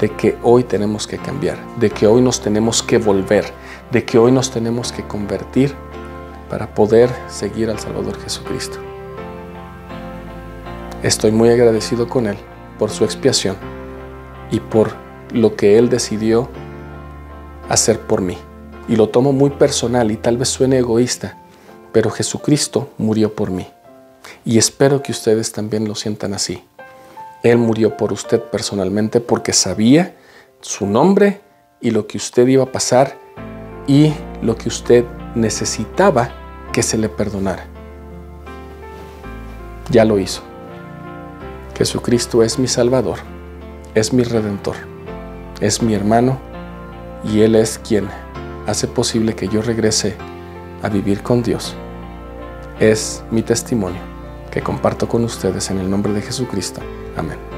[0.00, 3.44] de que hoy tenemos que cambiar, de que hoy nos tenemos que volver,
[3.90, 5.74] de que hoy nos tenemos que convertir
[6.50, 8.78] para poder seguir al Salvador Jesucristo.
[11.02, 12.36] Estoy muy agradecido con Él
[12.78, 13.56] por su expiación
[14.50, 14.92] y por
[15.32, 16.48] lo que Él decidió
[17.68, 18.38] hacer por mí.
[18.88, 21.38] Y lo tomo muy personal y tal vez suene egoísta,
[21.92, 23.66] pero Jesucristo murió por mí.
[24.44, 26.62] Y espero que ustedes también lo sientan así.
[27.44, 30.16] Él murió por usted personalmente porque sabía
[30.62, 31.42] su nombre
[31.78, 33.18] y lo que usted iba a pasar
[33.86, 36.30] y lo que usted necesitaba
[36.72, 37.66] que se le perdonara.
[39.90, 40.40] Ya lo hizo.
[41.76, 43.18] Jesucristo es mi Salvador,
[43.94, 44.76] es mi Redentor,
[45.60, 46.38] es mi hermano
[47.30, 48.08] y Él es quien
[48.66, 50.16] hace posible que yo regrese
[50.82, 51.76] a vivir con Dios.
[52.80, 54.00] Es mi testimonio
[54.50, 56.80] que comparto con ustedes en el nombre de Jesucristo.
[57.16, 57.53] Amén.